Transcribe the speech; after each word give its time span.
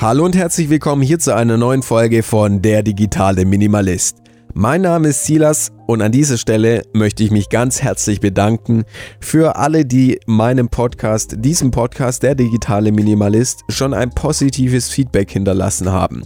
Hallo 0.00 0.24
und 0.24 0.36
herzlich 0.36 0.70
willkommen 0.70 1.02
hier 1.02 1.18
zu 1.18 1.34
einer 1.34 1.56
neuen 1.56 1.82
Folge 1.82 2.22
von 2.22 2.62
Der 2.62 2.84
digitale 2.84 3.44
Minimalist. 3.44 4.27
Mein 4.60 4.82
Name 4.82 5.10
ist 5.10 5.24
Silas 5.24 5.70
und 5.86 6.02
an 6.02 6.10
dieser 6.10 6.36
Stelle 6.36 6.82
möchte 6.92 7.22
ich 7.22 7.30
mich 7.30 7.48
ganz 7.48 7.80
herzlich 7.80 8.18
bedanken 8.18 8.82
für 9.20 9.54
alle, 9.54 9.86
die 9.86 10.18
meinem 10.26 10.68
Podcast, 10.68 11.36
diesem 11.38 11.70
Podcast, 11.70 12.24
der 12.24 12.34
digitale 12.34 12.90
Minimalist, 12.90 13.62
schon 13.68 13.94
ein 13.94 14.10
positives 14.10 14.88
Feedback 14.88 15.30
hinterlassen 15.30 15.92
haben. 15.92 16.24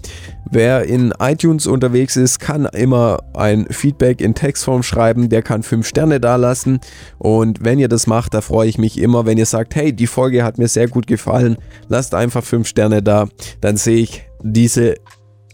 Wer 0.51 0.85
in 0.85 1.13
iTunes 1.21 1.67
unterwegs 1.67 2.17
ist, 2.17 2.39
kann 2.39 2.65
immer 2.65 3.19
ein 3.35 3.67
Feedback 3.69 4.23
in 4.23 4.35
Textform 4.35 4.83
schreiben, 4.83 5.29
der 5.29 5.43
kann 5.43 5.63
5 5.63 5.87
Sterne 5.87 6.19
dalassen 6.19 6.81
und 7.19 7.63
wenn 7.63 7.79
ihr 7.79 7.89
das 7.89 8.07
macht, 8.07 8.33
da 8.33 8.41
freue 8.41 8.71
ich 8.71 8.79
mich 8.79 8.99
immer, 8.99 9.27
wenn 9.27 9.37
ihr 9.37 9.45
sagt, 9.45 9.75
hey, 9.75 9.93
die 9.93 10.07
Folge 10.07 10.43
hat 10.43 10.57
mir 10.57 10.69
sehr 10.69 10.89
gut 10.89 11.07
gefallen, 11.07 11.59
lasst 11.89 12.15
einfach 12.15 12.43
5 12.43 12.67
Sterne 12.67 13.03
da, 13.03 13.29
dann 13.61 13.77
sehe 13.77 13.99
ich, 13.99 14.25
diese 14.43 14.97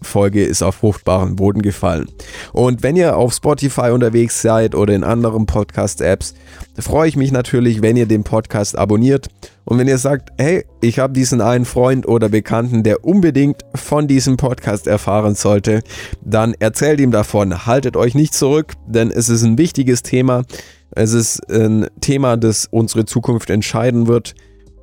Folge 0.03 0.45
ist 0.45 0.63
auf 0.63 0.77
fruchtbaren 0.77 1.37
Boden 1.37 1.63
gefallen. 1.63 2.07
Und 2.53 2.83
wenn 2.83 2.97
ihr 2.97 3.17
auf 3.17 3.33
Spotify 3.33 3.91
unterwegs 3.91 4.43
seid 4.43 4.75
oder 4.75 4.95
in 4.95 5.05
anderen 5.05 5.47
Podcast-Apps, 5.47 6.35
freue 6.79 7.09
ich 7.09 7.17
mich 7.17 7.33
natürlich, 7.33 7.83
wenn 7.83 7.97
ihr 7.97 8.07
den 8.07 8.25
Podcast 8.25 8.77
abonniert. 8.77 9.29
Und 9.65 9.79
wenn 9.79 9.89
ihr 9.89 9.99
sagt, 9.99 10.31
hey, 10.39 10.65
ich 10.81 10.99
habe 10.99 11.13
diesen 11.13 11.41
einen 11.41 11.65
Freund 11.65 12.09
oder 12.09 12.29
Bekannten, 12.29 12.83
der 12.83 13.05
unbedingt 13.05 13.63
von 13.75 14.09
diesem 14.09 14.37
Podcast 14.37 14.87
erfahren 14.87 15.35
sollte, 15.35 15.83
dann 16.25 16.55
erzählt 16.59 17.01
ihm 17.01 17.11
davon. 17.11 17.67
Haltet 17.67 17.97
euch 17.97 18.15
nicht 18.15 18.35
zurück, 18.35 18.75
denn 18.87 19.11
es 19.11 19.29
ist 19.29 19.43
ein 19.43 19.59
wichtiges 19.59 20.03
Thema. 20.03 20.45
Es 20.91 21.13
ist 21.13 21.51
ein 21.51 21.87
Thema, 22.01 22.37
das 22.37 22.67
unsere 22.71 23.05
Zukunft 23.05 23.51
entscheiden 23.51 24.07
wird. 24.07 24.35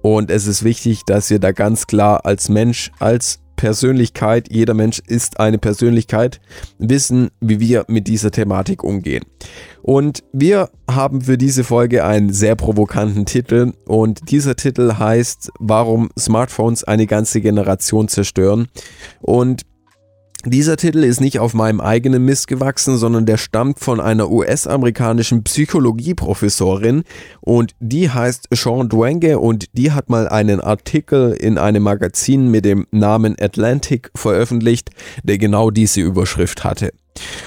Und 0.02 0.30
es 0.30 0.46
ist 0.46 0.64
wichtig, 0.64 1.04
dass 1.06 1.32
ihr 1.32 1.40
da 1.40 1.52
ganz 1.52 1.88
klar 1.88 2.28
als 2.28 2.48
Mensch, 2.48 2.92
als 3.00 3.40
Persönlichkeit, 3.56 4.48
jeder 4.52 4.74
Mensch 4.74 5.02
ist 5.08 5.40
eine 5.40 5.58
Persönlichkeit, 5.58 6.40
wissen, 6.78 7.30
wie 7.40 7.60
wir 7.60 7.86
mit 7.88 8.08
dieser 8.08 8.32
Thematik 8.32 8.84
umgehen. 8.84 9.24
Und 9.82 10.24
wir 10.34 10.70
haben 10.90 11.22
für 11.22 11.38
diese 11.38 11.64
Folge 11.64 12.06
einen 12.06 12.34
sehr 12.34 12.56
provokanten 12.56 13.26
Titel 13.26 13.74
und 13.86 14.32
dieser 14.32 14.56
Titel 14.56 14.96
heißt, 14.98 15.52
warum 15.60 16.10
Smartphones 16.18 16.84
eine 16.84 17.08
ganze 17.08 17.42
Generation 17.42 18.08
zerstören. 18.08 18.68
Und 19.22 19.62
dieser 20.46 20.78
Titel 20.78 21.04
ist 21.04 21.22
nicht 21.22 21.40
auf 21.40 21.54
meinem 21.54 21.82
eigenen 21.82 22.24
Mist 22.24 22.48
gewachsen, 22.48 22.98
sondern 22.98 23.26
der 23.26 23.38
stammt 23.38 23.80
von 23.80 24.00
einer 24.00 24.30
US-amerikanischen 24.30 25.44
Psychologieprofessorin 25.44 27.04
und 27.42 27.74
die 27.80 28.10
heißt 28.10 28.48
Sean 28.52 28.90
Dwenge 28.90 29.40
und 29.40 29.66
die 29.74 29.92
hat 29.92 30.10
mal 30.10 30.28
einen 30.28 30.62
Artikel 30.62 31.34
in 31.34 31.58
einem 31.58 31.84
Magazin 31.84 32.50
mit 32.52 32.66
dem 32.66 32.86
Namen 32.92 33.36
Atlantic 33.40 34.12
veröffentlicht, 34.16 34.92
der 35.24 35.38
genau 35.38 35.72
diese 35.72 36.02
Überschrift 36.02 36.64
hatte. 36.64 36.92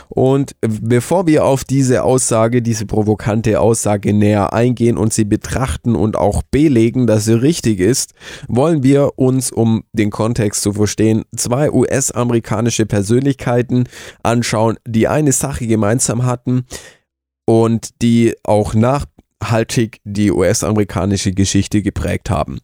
Und 0.08 0.56
bevor 0.60 1.26
wir 1.26 1.44
auf 1.44 1.64
diese 1.64 2.02
Aussage, 2.02 2.62
diese 2.62 2.86
provokante 2.86 3.60
Aussage 3.60 4.12
näher 4.12 4.52
eingehen 4.52 4.96
und 4.96 5.12
sie 5.12 5.24
betrachten 5.24 5.94
und 5.94 6.16
auch 6.16 6.42
belegen, 6.42 7.06
dass 7.06 7.26
sie 7.26 7.40
richtig 7.40 7.80
ist, 7.80 8.14
wollen 8.48 8.82
wir 8.82 9.18
uns, 9.18 9.52
um 9.52 9.84
den 9.92 10.10
Kontext 10.10 10.62
zu 10.62 10.72
verstehen, 10.72 11.24
zwei 11.36 11.70
US-amerikanische 11.70 12.86
Persönlichkeiten 12.86 13.84
anschauen, 14.22 14.76
die 14.86 15.08
eine 15.08 15.32
Sache 15.32 15.66
gemeinsam 15.66 16.24
hatten 16.24 16.64
und 17.46 18.02
die 18.02 18.34
auch 18.44 18.74
nachhaltig 18.74 20.00
die 20.04 20.32
US-amerikanische 20.32 21.32
Geschichte 21.32 21.82
geprägt 21.82 22.30
haben. 22.30 22.60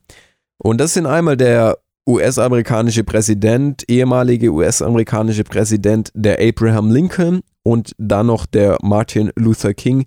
Und 0.59 0.81
das 0.81 0.95
sind 0.95 1.07
einmal 1.07 1.37
der 1.37 1.79
US-amerikanische 2.07 3.05
Präsident, 3.05 3.85
ehemalige 3.89 4.53
US-amerikanische 4.53 5.45
Präsident 5.45 6.11
der 6.15 6.39
Abraham 6.41 6.91
Lincoln 6.91 7.41
und 7.63 7.93
dann 7.99 8.27
noch 8.27 8.47
der 8.47 8.77
Martin 8.83 9.31
Luther 9.37 9.73
King, 9.73 10.05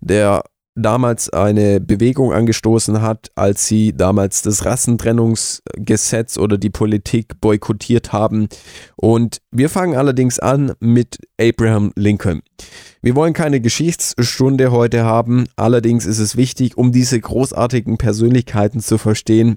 der 0.00 0.44
damals 0.76 1.30
eine 1.30 1.80
Bewegung 1.80 2.32
angestoßen 2.32 3.02
hat, 3.02 3.30
als 3.34 3.66
sie 3.66 3.92
damals 3.92 4.42
das 4.42 4.64
Rassentrennungsgesetz 4.64 6.38
oder 6.38 6.58
die 6.58 6.70
Politik 6.70 7.40
boykottiert 7.40 8.12
haben. 8.12 8.48
Und 8.96 9.38
wir 9.50 9.68
fangen 9.68 9.96
allerdings 9.96 10.38
an 10.38 10.72
mit 10.80 11.18
Abraham 11.40 11.92
Lincoln. 11.96 12.42
Wir 13.02 13.14
wollen 13.16 13.32
keine 13.32 13.60
Geschichtsstunde 13.60 14.70
heute 14.70 15.04
haben, 15.04 15.46
allerdings 15.56 16.06
ist 16.06 16.18
es 16.18 16.36
wichtig, 16.36 16.76
um 16.76 16.92
diese 16.92 17.18
großartigen 17.18 17.98
Persönlichkeiten 17.98 18.80
zu 18.80 18.98
verstehen, 18.98 19.56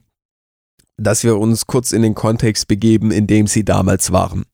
dass 0.98 1.24
wir 1.24 1.38
uns 1.38 1.68
kurz 1.68 1.92
in 1.92 2.02
den 2.02 2.16
Kontext 2.16 2.68
begeben, 2.68 3.12
in 3.12 3.28
dem 3.28 3.48
sie 3.48 3.66
damals 3.66 4.12
waren. 4.12 4.46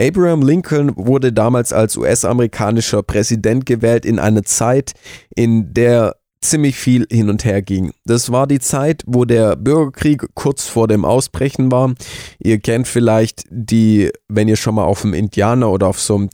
Abraham 0.00 0.42
Lincoln 0.42 0.92
wurde 0.96 1.32
damals 1.32 1.72
als 1.72 1.96
US-amerikanischer 1.96 3.02
Präsident 3.02 3.66
gewählt 3.66 4.04
in 4.06 4.18
einer 4.18 4.42
Zeit, 4.42 4.92
in 5.34 5.74
der 5.74 6.16
ziemlich 6.40 6.76
viel 6.76 7.06
hin 7.10 7.30
und 7.30 7.44
her 7.44 7.62
ging. 7.62 7.92
Das 8.04 8.32
war 8.32 8.46
die 8.46 8.58
Zeit, 8.58 9.04
wo 9.06 9.24
der 9.24 9.56
Bürgerkrieg 9.56 10.26
kurz 10.34 10.66
vor 10.66 10.88
dem 10.88 11.04
Ausbrechen 11.04 11.70
war. 11.70 11.94
Ihr 12.40 12.58
kennt 12.58 12.88
vielleicht 12.88 13.44
die, 13.50 14.10
wenn 14.28 14.48
ihr 14.48 14.56
schon 14.56 14.74
mal 14.74 14.84
auf 14.84 15.04
einem 15.04 15.14
Indianer 15.14 15.70
oder 15.70 15.86
auf 15.86 16.00
so 16.00 16.16
einem 16.16 16.30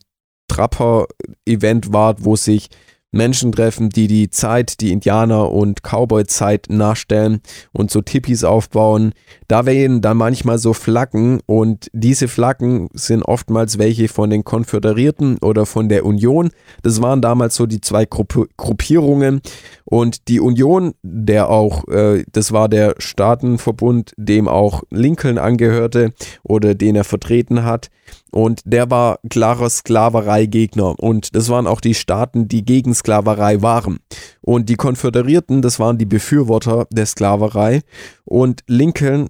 Trapper-Event 0.49 1.93
wart, 1.93 2.25
wo 2.25 2.37
sich 2.37 2.69
Menschen 3.11 3.53
treffen, 3.53 3.89
die 3.89 4.07
die 4.07 4.29
Zeit, 4.29 4.81
die 4.81 4.93
Indianer- 4.93 5.51
und 5.51 5.83
Cowboy-Zeit 5.83 6.67
nachstellen 6.69 7.41
und 7.73 7.91
so 7.91 8.03
Tippis 8.03 8.45
aufbauen. 8.45 9.13
Da 9.49 9.65
wehen 9.65 10.03
dann 10.03 10.19
manchmal 10.19 10.59
so 10.59 10.75
Flaggen 10.75 11.41
und 11.47 11.89
diese 11.93 12.29
Flaggen 12.29 12.89
sind 12.93 13.23
oftmals 13.23 13.79
welche 13.79 14.09
von 14.09 14.29
den 14.29 14.45
Konföderierten 14.45 15.39
oder 15.39 15.65
von 15.65 15.89
der 15.89 16.05
Union. 16.05 16.51
Das 16.83 17.01
waren 17.01 17.23
damals 17.23 17.55
so 17.57 17.65
die 17.67 17.81
zwei 17.81 18.05
Gruppierungen 18.05 19.41
und 19.85 20.29
die 20.29 20.41
Union, 20.41 20.93
der 21.03 21.49
auch, 21.49 21.89
äh, 21.89 22.25
das 22.31 22.53
war 22.53 22.69
der 22.69 22.95
Staatenverbund, 22.99 24.13
dem 24.19 24.49
auch 24.49 24.83
Lincoln 24.91 25.39
angehörte 25.39 26.13
oder 26.43 26.75
den 26.75 26.95
er 26.95 27.05
vertreten 27.05 27.65
hat. 27.65 27.89
Und 28.31 28.61
der 28.65 28.91
war 28.91 29.19
klarer 29.31 29.71
Sklavereigegner. 29.71 30.99
Und 30.99 31.35
das 31.35 31.49
waren 31.49 31.67
auch 31.67 31.81
die 31.81 31.95
Staaten, 31.95 32.49
die 32.49 32.65
gegen 32.65 32.95
Sklaverei 32.95 33.63
waren. 33.63 33.99
Und 34.41 34.69
die 34.69 34.77
Konföderierten, 34.77 35.63
das 35.63 35.79
waren 35.79 35.99
die 35.99 36.07
Befürworter 36.07 36.87
der 36.91 37.07
Sklaverei. 37.07 37.83
Und 38.25 38.63
Lincoln 38.67 39.29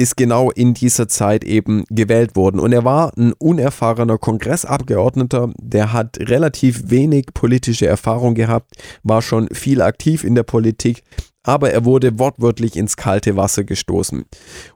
ist 0.00 0.16
genau 0.16 0.50
in 0.52 0.74
dieser 0.74 1.08
Zeit 1.08 1.42
eben 1.42 1.84
gewählt 1.90 2.36
worden. 2.36 2.60
Und 2.60 2.72
er 2.72 2.84
war 2.84 3.12
ein 3.18 3.32
unerfahrener 3.32 4.16
Kongressabgeordneter, 4.16 5.52
der 5.60 5.92
hat 5.92 6.18
relativ 6.20 6.90
wenig 6.90 7.26
politische 7.34 7.88
Erfahrung 7.88 8.34
gehabt, 8.34 8.76
war 9.02 9.22
schon 9.22 9.48
viel 9.52 9.82
aktiv 9.82 10.22
in 10.22 10.36
der 10.36 10.44
Politik, 10.44 11.02
aber 11.42 11.72
er 11.72 11.84
wurde 11.84 12.18
wortwörtlich 12.18 12.76
ins 12.76 12.96
kalte 12.96 13.36
Wasser 13.36 13.64
gestoßen. 13.64 14.24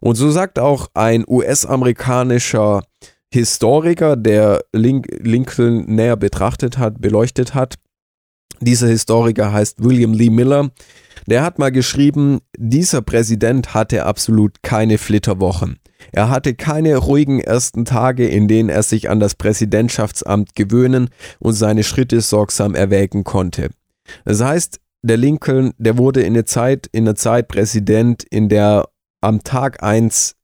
Und 0.00 0.16
so 0.16 0.30
sagt 0.32 0.58
auch 0.58 0.88
ein 0.94 1.24
US-amerikanischer 1.28 2.82
Historiker, 3.32 4.16
der 4.16 4.65
Link 4.72 5.06
Lincoln 5.20 5.87
näher 5.87 6.16
betrachtet 6.16 6.78
hat, 6.78 7.00
beleuchtet 7.00 7.54
hat. 7.54 7.76
Dieser 8.60 8.88
Historiker 8.88 9.53
heißt 9.53 9.82
William 9.82 10.12
Lee 10.12 10.31
Miller. 10.31 10.70
Der 11.26 11.43
hat 11.43 11.59
mal 11.59 11.72
geschrieben, 11.72 12.41
dieser 12.56 13.03
Präsident 13.03 13.75
hatte 13.75 14.04
absolut 14.04 14.62
keine 14.62 14.98
Flitterwochen. 14.98 15.78
Er 16.10 16.31
hatte 16.31 16.54
keine 16.54 16.97
ruhigen 16.97 17.41
ersten 17.41 17.84
Tage, 17.84 18.26
in 18.26 18.48
denen 18.48 18.69
er 18.69 18.82
sich 18.82 19.09
an 19.09 19.20
das 19.20 19.34
Präsidentschaftsamt 19.34 20.54
gewöhnen 20.54 21.10
und 21.38 21.54
seine 21.54 21.84
Schritte 21.84 22.20
sorgsam 22.20 22.75
erwägen 22.75 23.25
konnte. 23.25 23.70
Das 24.25 24.43
heißt, 24.43 24.81
der 25.03 25.16
Lincoln, 25.16 25.72
der 25.78 25.99
wurde 25.99 26.22
in 26.22 26.34
der 26.34 26.47
Zeit, 26.47 26.88
in 26.93 27.04
der 27.04 27.14
Zeit 27.14 27.49
Präsident, 27.49 28.25
in 28.31 28.49
der 28.49 28.88
am 29.20 29.43
Tag 29.43 29.82
eins 29.82 30.34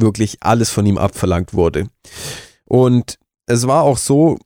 wirklich 0.00 0.38
alles 0.40 0.70
von 0.70 0.86
ihm 0.86 0.98
abverlangt 0.98 1.54
wurde. 1.54 1.88
Und 2.64 3.18
es 3.46 3.66
war 3.66 3.82
auch 3.82 3.98
so, 3.98 4.38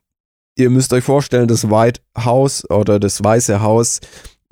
ihr 0.57 0.71
müsst 0.71 0.93
euch 0.93 1.05
vorstellen, 1.05 1.49
das 1.49 1.71
White 1.71 2.01
House 2.17 2.69
oder 2.71 3.01
das 3.01 3.23
Weiße 3.23 3.63
Haus, 3.63 4.01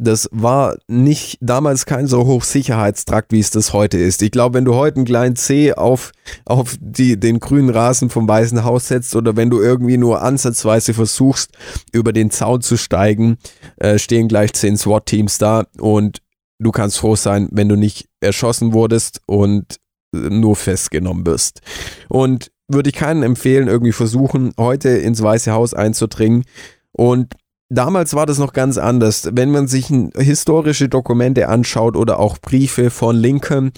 das 0.02 0.29
war 0.32 0.76
nicht 0.88 1.37
damals 1.43 1.85
kein 1.85 2.06
so 2.06 2.25
Hochsicherheitstrakt, 2.25 3.32
wie 3.32 3.41
es 3.41 3.50
das 3.50 3.75
heute 3.75 3.99
ist. 3.99 4.23
Ich 4.23 4.31
glaube, 4.31 4.55
wenn 4.55 4.64
du 4.64 4.75
heute 4.75 4.97
einen 4.97 5.05
kleinen 5.05 5.37
C 5.37 5.75
auf, 5.75 6.12
auf 6.47 6.76
die, 6.81 7.20
den 7.20 7.38
grünen 7.38 7.69
Rasen 7.69 8.08
vom 8.08 8.26
Weißen 8.26 8.64
Haus 8.64 8.88
setzt 8.88 9.14
oder 9.14 9.37
wenn 9.37 9.50
du 9.50 9.61
irgendwie 9.61 9.99
nur 9.99 10.23
ansatzweise 10.23 10.94
versuchst, 10.94 11.53
über 11.93 12.14
den 12.14 12.31
Zaun 12.31 12.62
zu 12.62 12.79
steigen, 12.79 13.37
äh, 13.76 13.99
stehen 13.99 14.29
gleich 14.29 14.55
zehn 14.55 14.79
SWAT-Teams 14.79 15.37
da 15.37 15.67
und 15.79 16.23
du 16.58 16.70
kannst 16.70 16.99
froh 16.99 17.17
sein, 17.17 17.49
wenn 17.53 17.69
du 17.69 17.76
nicht 17.76 18.08
erschossen 18.20 18.73
wurdest 18.73 19.20
und 19.26 19.81
nur 20.12 20.56
festgenommen 20.56 21.26
wirst. 21.26 21.60
Und 22.08 22.50
würde 22.68 22.90
ich 22.90 22.96
keinen 22.96 23.22
empfehlen, 23.22 23.68
irgendwie 23.68 23.92
versuchen, 23.92 24.52
heute 24.58 24.90
ins 24.90 25.22
Weiße 25.22 25.52
Haus 25.52 25.74
einzudringen. 25.74 26.44
Und 26.92 27.34
damals 27.70 28.14
war 28.14 28.26
das 28.26 28.38
noch 28.38 28.52
ganz 28.52 28.76
anders. 28.76 29.31
Wenn 29.32 29.50
man 29.50 29.69
sich 29.69 29.93
historische 30.17 30.88
Dokumente 30.88 31.49
anschaut 31.49 31.96
oder 31.96 32.19
auch 32.19 32.38
Briefe 32.38 32.90
von 32.90 33.17
Lincoln, 33.17 33.70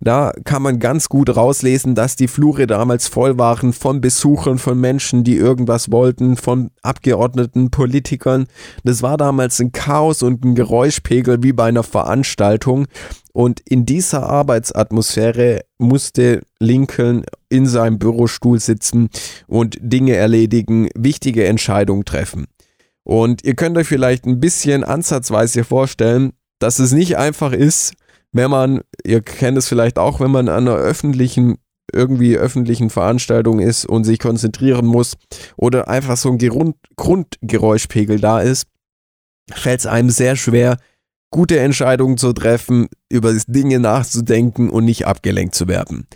da 0.00 0.32
kann 0.44 0.62
man 0.62 0.78
ganz 0.78 1.08
gut 1.08 1.36
rauslesen, 1.36 1.94
dass 1.94 2.16
die 2.16 2.28
Flure 2.28 2.66
damals 2.66 3.08
voll 3.08 3.38
waren 3.38 3.72
von 3.72 4.00
Besuchern, 4.00 4.58
von 4.58 4.80
Menschen, 4.80 5.24
die 5.24 5.36
irgendwas 5.36 5.90
wollten, 5.90 6.36
von 6.36 6.70
Abgeordneten, 6.82 7.70
Politikern. 7.70 8.46
Das 8.84 9.02
war 9.02 9.16
damals 9.16 9.60
ein 9.60 9.72
Chaos 9.72 10.22
und 10.22 10.44
ein 10.44 10.54
Geräuschpegel 10.54 11.42
wie 11.42 11.52
bei 11.52 11.64
einer 11.64 11.82
Veranstaltung. 11.82 12.86
Und 13.32 13.60
in 13.60 13.86
dieser 13.86 14.28
Arbeitsatmosphäre 14.28 15.62
musste 15.78 16.42
Lincoln 16.58 17.24
in 17.48 17.66
seinem 17.66 17.98
Bürostuhl 17.98 18.58
sitzen 18.60 19.08
und 19.46 19.76
Dinge 19.80 20.14
erledigen, 20.16 20.88
wichtige 20.96 21.46
Entscheidungen 21.46 22.04
treffen. 22.04 22.46
Und 23.04 23.44
ihr 23.44 23.54
könnt 23.54 23.76
euch 23.76 23.88
vielleicht 23.88 24.26
ein 24.26 24.40
bisschen 24.40 24.84
ansatzweise 24.84 25.64
vorstellen, 25.64 26.32
dass 26.58 26.78
es 26.78 26.92
nicht 26.92 27.16
einfach 27.16 27.52
ist, 27.52 27.94
wenn 28.32 28.50
man, 28.50 28.82
ihr 29.04 29.22
kennt 29.22 29.58
es 29.58 29.68
vielleicht 29.68 29.98
auch, 29.98 30.20
wenn 30.20 30.30
man 30.30 30.48
an 30.48 30.68
einer 30.68 30.76
öffentlichen, 30.76 31.56
irgendwie 31.92 32.36
öffentlichen 32.36 32.90
Veranstaltung 32.90 33.58
ist 33.58 33.84
und 33.84 34.04
sich 34.04 34.18
konzentrieren 34.20 34.86
muss 34.86 35.16
oder 35.56 35.88
einfach 35.88 36.16
so 36.16 36.30
ein 36.30 36.38
Grund, 36.38 36.76
Grundgeräuschpegel 36.96 38.20
da 38.20 38.40
ist, 38.40 38.66
fällt 39.50 39.80
es 39.80 39.86
einem 39.86 40.10
sehr 40.10 40.36
schwer, 40.36 40.76
gute 41.30 41.58
Entscheidungen 41.58 42.18
zu 42.18 42.32
treffen, 42.32 42.88
über 43.08 43.34
Dinge 43.46 43.80
nachzudenken 43.80 44.70
und 44.70 44.84
nicht 44.84 45.06
abgelenkt 45.06 45.54
zu 45.54 45.66
werden. 45.66 46.06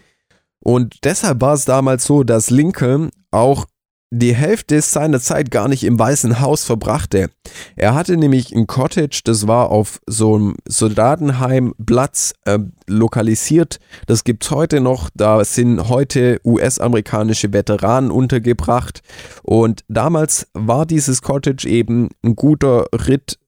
Und 0.60 1.04
deshalb 1.04 1.40
war 1.40 1.54
es 1.54 1.64
damals 1.64 2.04
so, 2.04 2.24
dass 2.24 2.50
Lincoln 2.50 3.10
auch 3.30 3.66
die 4.10 4.34
Hälfte 4.34 4.80
seiner 4.80 5.20
Zeit 5.20 5.50
gar 5.50 5.68
nicht 5.68 5.82
im 5.84 5.98
Weißen 5.98 6.40
Haus 6.40 6.64
verbrachte. 6.64 7.30
Er 7.74 7.94
hatte 7.94 8.16
nämlich 8.16 8.54
ein 8.54 8.66
Cottage, 8.66 9.22
das 9.24 9.48
war 9.48 9.70
auf 9.70 10.00
so 10.06 10.36
einem 10.36 10.56
Soldatenheimplatz 10.68 12.34
äh, 12.44 12.60
lokalisiert. 12.86 13.80
Das 14.06 14.24
gibt 14.24 14.44
es 14.44 14.50
heute 14.50 14.80
noch. 14.80 15.10
Da 15.14 15.44
sind 15.44 15.88
heute 15.88 16.40
US-amerikanische 16.44 17.52
Veteranen 17.52 18.10
untergebracht. 18.10 19.02
Und 19.42 19.84
damals 19.88 20.46
war 20.54 20.86
dieses 20.86 21.22
Cottage 21.22 21.68
eben 21.68 22.10
ein 22.22 22.36
guter 22.36 22.86
Ritt 22.92 23.38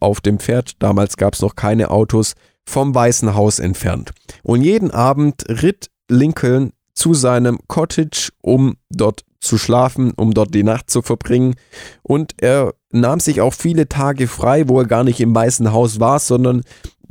auf 0.00 0.20
dem 0.20 0.38
Pferd. 0.38 0.82
Damals 0.82 1.16
gab 1.16 1.34
es 1.34 1.42
noch 1.42 1.56
keine 1.56 1.90
Autos 1.90 2.34
vom 2.66 2.94
Weißen 2.94 3.34
Haus 3.34 3.58
entfernt. 3.58 4.12
Und 4.42 4.62
jeden 4.62 4.90
Abend 4.90 5.44
ritt 5.48 5.90
Lincoln 6.08 6.72
zu 6.94 7.12
seinem 7.12 7.58
Cottage, 7.66 8.30
um 8.40 8.76
dort 8.88 9.24
zu 9.44 9.58
schlafen, 9.58 10.12
um 10.12 10.34
dort 10.34 10.54
die 10.54 10.62
Nacht 10.62 10.90
zu 10.90 11.02
verbringen. 11.02 11.54
Und 12.02 12.34
er 12.38 12.74
nahm 12.90 13.20
sich 13.20 13.40
auch 13.40 13.54
viele 13.54 13.88
Tage 13.88 14.26
frei, 14.26 14.68
wo 14.68 14.80
er 14.80 14.86
gar 14.86 15.04
nicht 15.04 15.20
im 15.20 15.34
Weißen 15.34 15.72
Haus 15.72 16.00
war, 16.00 16.18
sondern 16.18 16.62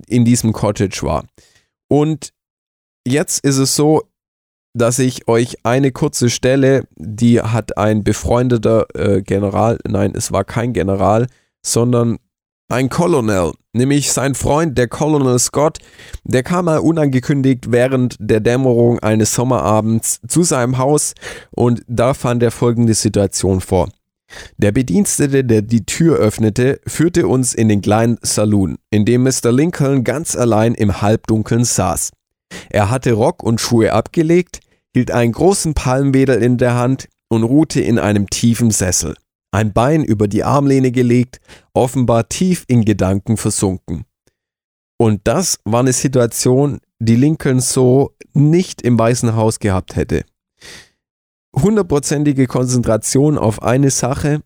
in 0.07 0.25
diesem 0.25 0.53
Cottage 0.53 1.03
war. 1.03 1.25
Und 1.87 2.33
jetzt 3.07 3.43
ist 3.43 3.57
es 3.57 3.75
so, 3.75 4.03
dass 4.75 4.97
ich 4.99 5.27
euch 5.27 5.57
eine 5.63 5.91
kurze 5.91 6.29
Stelle, 6.29 6.87
die 6.95 7.41
hat 7.41 7.77
ein 7.77 8.03
befreundeter 8.03 8.87
äh, 8.95 9.21
General, 9.21 9.77
nein, 9.87 10.13
es 10.15 10.31
war 10.31 10.43
kein 10.43 10.73
General, 10.73 11.27
sondern 11.63 12.17
ein 12.69 12.89
Colonel, 12.89 13.51
nämlich 13.73 14.11
sein 14.11 14.35
Freund, 14.35 14.77
der 14.77 14.87
Colonel 14.87 15.37
Scott, 15.39 15.79
der 16.23 16.43
kam 16.43 16.65
mal 16.65 16.79
unangekündigt 16.79 17.71
während 17.71 18.15
der 18.19 18.39
Dämmerung 18.39 18.99
eines 18.99 19.33
Sommerabends 19.35 20.19
zu 20.27 20.43
seinem 20.43 20.77
Haus 20.77 21.13
und 21.51 21.83
da 21.87 22.13
fand 22.13 22.41
er 22.41 22.51
folgende 22.51 22.93
Situation 22.93 23.61
vor. 23.61 23.89
Der 24.57 24.71
Bedienstete, 24.71 25.43
der 25.43 25.61
die 25.61 25.85
Tür 25.85 26.17
öffnete, 26.17 26.79
führte 26.87 27.27
uns 27.27 27.53
in 27.53 27.69
den 27.69 27.81
kleinen 27.81 28.17
Saloon, 28.21 28.77
in 28.89 29.05
dem 29.05 29.23
Mr. 29.23 29.51
Lincoln 29.51 30.03
ganz 30.03 30.35
allein 30.35 30.73
im 30.73 31.01
Halbdunkeln 31.01 31.65
saß. 31.65 32.11
Er 32.69 32.89
hatte 32.89 33.13
Rock 33.13 33.43
und 33.43 33.61
Schuhe 33.61 33.93
abgelegt, 33.93 34.61
hielt 34.93 35.11
einen 35.11 35.31
großen 35.31 35.73
Palmwedel 35.73 36.41
in 36.41 36.57
der 36.57 36.75
Hand 36.75 37.07
und 37.29 37.43
ruhte 37.43 37.81
in 37.81 37.99
einem 37.99 38.29
tiefen 38.29 38.71
Sessel 38.71 39.15
ein 39.53 39.71
Bein 39.71 40.03
über 40.03 40.27
die 40.27 40.43
Armlehne 40.43 40.91
gelegt, 40.91 41.39
offenbar 41.73 42.27
tief 42.27 42.65
in 42.67 42.85
Gedanken 42.85 43.37
versunken. 43.37 44.05
Und 44.97 45.21
das 45.25 45.59
war 45.63 45.81
eine 45.81 45.93
Situation, 45.93 46.79
die 46.99 47.15
Lincoln 47.15 47.59
so 47.59 48.15
nicht 48.33 48.81
im 48.81 48.97
Weißen 48.97 49.35
Haus 49.35 49.59
gehabt 49.59 49.95
hätte. 49.95 50.25
Hundertprozentige 51.55 52.47
Konzentration 52.47 53.37
auf 53.37 53.61
eine 53.61 53.91
Sache 53.91 54.41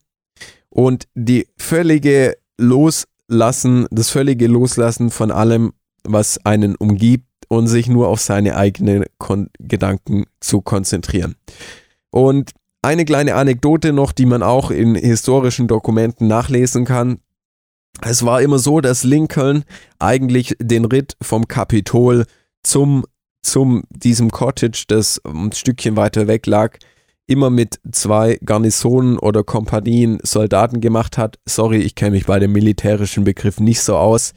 und 0.69 1.07
die 1.15 1.47
völlige 1.57 2.37
Loslassen, 2.57 3.87
das 3.91 4.09
völlige 4.09 4.47
Loslassen 4.47 5.09
von 5.09 5.31
allem, 5.31 5.71
was 6.03 6.45
einen 6.45 6.75
umgibt 6.75 7.27
und 7.47 7.67
sich 7.67 7.87
nur 7.87 8.09
auf 8.09 8.19
seine 8.19 8.57
eigenen 8.57 9.05
Kon 9.19 9.49
Gedanken 9.57 10.25
zu 10.41 10.61
konzentrieren. 10.61 11.35
Und 12.09 12.51
eine 12.87 13.03
kleine 13.03 13.35
Anekdote 13.35 13.91
noch, 13.91 14.13
die 14.13 14.25
man 14.25 14.41
auch 14.41 14.71
in 14.71 14.95
historischen 14.95 15.67
Dokumenten 15.67 16.27
nachlesen 16.27 16.85
kann. 16.85 17.19
Es 18.01 18.25
war 18.25 18.41
immer 18.41 18.59
so, 18.59 18.79
dass 18.79 19.03
Lincoln 19.03 19.65
eigentlich 19.99 20.55
den 20.61 20.85
Ritt 20.85 21.17
vom 21.21 21.49
Kapitol 21.49 22.25
zum, 22.63 23.03
zum 23.41 23.83
diesem 23.89 24.31
Cottage, 24.31 24.85
das 24.87 25.21
ein 25.25 25.51
Stückchen 25.51 25.97
weiter 25.97 26.27
weg 26.27 26.45
lag, 26.45 26.77
immer 27.25 27.49
mit 27.49 27.77
zwei 27.91 28.39
Garnisonen 28.45 29.19
oder 29.19 29.43
Kompanien 29.43 30.19
Soldaten 30.23 30.79
gemacht 30.79 31.17
hat. 31.17 31.39
Sorry, 31.45 31.79
ich 31.79 31.95
kenne 31.95 32.11
mich 32.11 32.25
bei 32.25 32.39
dem 32.39 32.53
militärischen 32.53 33.25
Begriff 33.25 33.59
nicht 33.59 33.81
so 33.81 33.97
aus. 33.97 34.31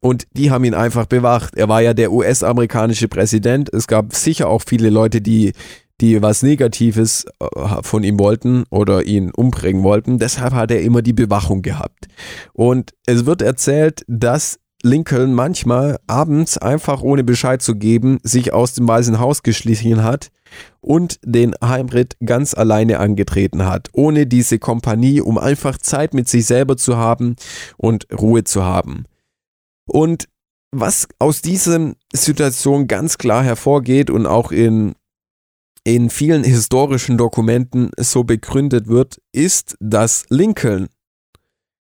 Und 0.00 0.26
die 0.32 0.50
haben 0.50 0.64
ihn 0.64 0.72
einfach 0.72 1.04
bewacht. 1.04 1.54
Er 1.54 1.68
war 1.68 1.82
ja 1.82 1.92
der 1.92 2.12
US-amerikanische 2.12 3.08
Präsident. 3.08 3.70
Es 3.74 3.86
gab 3.86 4.14
sicher 4.14 4.48
auch 4.48 4.62
viele 4.66 4.88
Leute, 4.88 5.20
die 5.20 5.52
die 6.00 6.22
was 6.22 6.42
Negatives 6.42 7.26
äh, 7.40 7.82
von 7.82 8.02
ihm 8.02 8.18
wollten 8.18 8.64
oder 8.70 9.04
ihn 9.04 9.30
umbringen 9.30 9.82
wollten. 9.82 10.18
Deshalb 10.18 10.54
hat 10.54 10.70
er 10.70 10.82
immer 10.82 11.02
die 11.02 11.12
Bewachung 11.12 11.62
gehabt. 11.62 12.08
Und 12.52 12.92
es 13.06 13.26
wird 13.26 13.42
erzählt, 13.42 14.04
dass 14.08 14.58
Lincoln 14.82 15.34
manchmal 15.34 15.98
abends 16.06 16.56
einfach 16.56 17.02
ohne 17.02 17.22
Bescheid 17.22 17.60
zu 17.60 17.74
geben 17.74 18.18
sich 18.22 18.54
aus 18.54 18.72
dem 18.72 18.88
Weißen 18.88 19.18
Haus 19.18 19.42
geschlichen 19.42 20.02
hat 20.02 20.30
und 20.80 21.20
den 21.24 21.54
Heimritt 21.62 22.16
ganz 22.24 22.54
alleine 22.54 22.98
angetreten 22.98 23.66
hat, 23.66 23.88
ohne 23.92 24.26
diese 24.26 24.58
Kompanie, 24.58 25.20
um 25.20 25.36
einfach 25.36 25.76
Zeit 25.78 26.14
mit 26.14 26.28
sich 26.28 26.46
selber 26.46 26.76
zu 26.76 26.96
haben 26.96 27.36
und 27.76 28.06
Ruhe 28.10 28.44
zu 28.44 28.64
haben. 28.64 29.04
Und 29.86 30.28
was 30.72 31.08
aus 31.18 31.42
dieser 31.42 31.94
Situation 32.12 32.86
ganz 32.86 33.18
klar 33.18 33.42
hervorgeht 33.42 34.08
und 34.08 34.26
auch 34.26 34.52
in 34.52 34.94
in 35.84 36.10
vielen 36.10 36.44
historischen 36.44 37.16
Dokumenten 37.16 37.90
so 37.98 38.24
begründet 38.24 38.88
wird, 38.88 39.20
ist, 39.32 39.76
dass 39.80 40.24
Lincoln, 40.28 40.88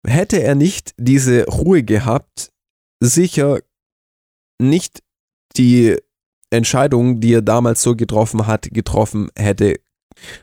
hätte 0.06 0.42
er 0.42 0.56
nicht 0.56 0.94
diese 0.98 1.46
Ruhe 1.46 1.84
gehabt, 1.84 2.52
sicher 3.00 3.60
nicht 4.62 5.04
die 5.58 5.98
Entscheidung, 6.50 7.20
die 7.20 7.34
er 7.34 7.42
damals 7.42 7.82
so 7.82 7.96
getroffen 7.96 8.48
hat, 8.48 8.70
getroffen 8.72 9.30
hätte. 9.38 9.80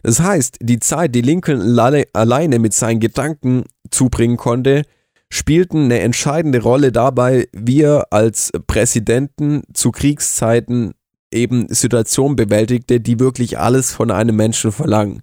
Das 0.03 0.21
heißt, 0.21 0.59
die 0.61 0.79
Zeit, 0.79 1.15
die 1.15 1.23
Lincoln 1.23 1.79
alleine 1.79 2.59
mit 2.59 2.75
seinen 2.75 3.01
Gedanken 3.01 3.65
zubringen 3.91 4.37
konnte, 4.37 4.83
spielten 5.31 5.85
eine 5.85 6.01
entscheidende 6.01 6.63
Rolle 6.63 6.93
dabei, 6.93 7.49
wie 7.53 7.83
er 7.83 8.13
als 8.13 8.53
Präsidenten 8.67 9.63
zu 9.73 9.91
Kriegszeiten 9.91 10.95
eben 11.35 11.67
Situationen 11.69 12.37
bewältigte, 12.37 13.01
die 13.01 13.21
wirklich 13.21 13.59
alles 13.59 13.93
von 13.93 14.11
einem 14.11 14.37
Menschen 14.37 14.73
verlangen. 14.73 15.23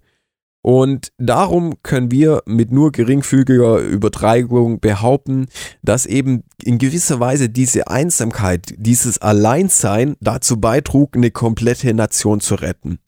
Und 0.63 1.11
darum 1.17 1.81
können 1.81 2.11
wir 2.11 2.43
mit 2.45 2.71
nur 2.71 2.91
geringfügiger 2.91 3.79
Übertreibung 3.79 4.79
behaupten, 4.79 5.47
dass 5.81 6.05
eben 6.05 6.43
in 6.61 6.77
gewisser 6.77 7.19
Weise 7.19 7.49
diese 7.49 7.87
Einsamkeit, 7.87 8.75
dieses 8.77 9.17
Alleinsein 9.19 10.15
dazu 10.19 10.61
beitrug, 10.61 11.15
eine 11.15 11.31
komplette 11.31 11.91
Nation 11.95 12.41
zu 12.41 12.55
retten. 12.55 12.99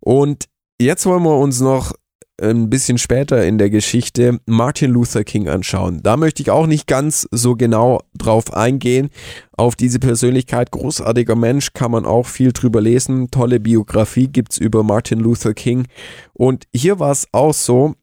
Und 0.00 0.44
jetzt 0.78 1.06
wollen 1.06 1.22
wir 1.22 1.38
uns 1.38 1.60
noch 1.60 1.94
ein 2.40 2.68
bisschen 2.68 2.98
später 2.98 3.44
in 3.44 3.58
der 3.58 3.70
Geschichte 3.70 4.40
Martin 4.46 4.90
Luther 4.90 5.24
King 5.24 5.48
anschauen. 5.48 6.02
Da 6.02 6.16
möchte 6.16 6.42
ich 6.42 6.50
auch 6.50 6.66
nicht 6.66 6.86
ganz 6.86 7.28
so 7.30 7.54
genau 7.54 8.00
drauf 8.16 8.52
eingehen. 8.52 9.10
Auf 9.56 9.76
diese 9.76 10.00
Persönlichkeit, 10.00 10.70
großartiger 10.72 11.36
Mensch, 11.36 11.72
kann 11.74 11.92
man 11.92 12.04
auch 12.04 12.26
viel 12.26 12.52
drüber 12.52 12.80
lesen. 12.80 13.30
Tolle 13.30 13.60
Biografie 13.60 14.28
gibt 14.28 14.52
es 14.52 14.58
über 14.58 14.82
Martin 14.82 15.20
Luther 15.20 15.54
King. 15.54 15.86
Und 16.32 16.64
hier 16.74 16.98
war 16.98 17.12
es 17.12 17.28
auch 17.32 17.54
so, 17.54 17.94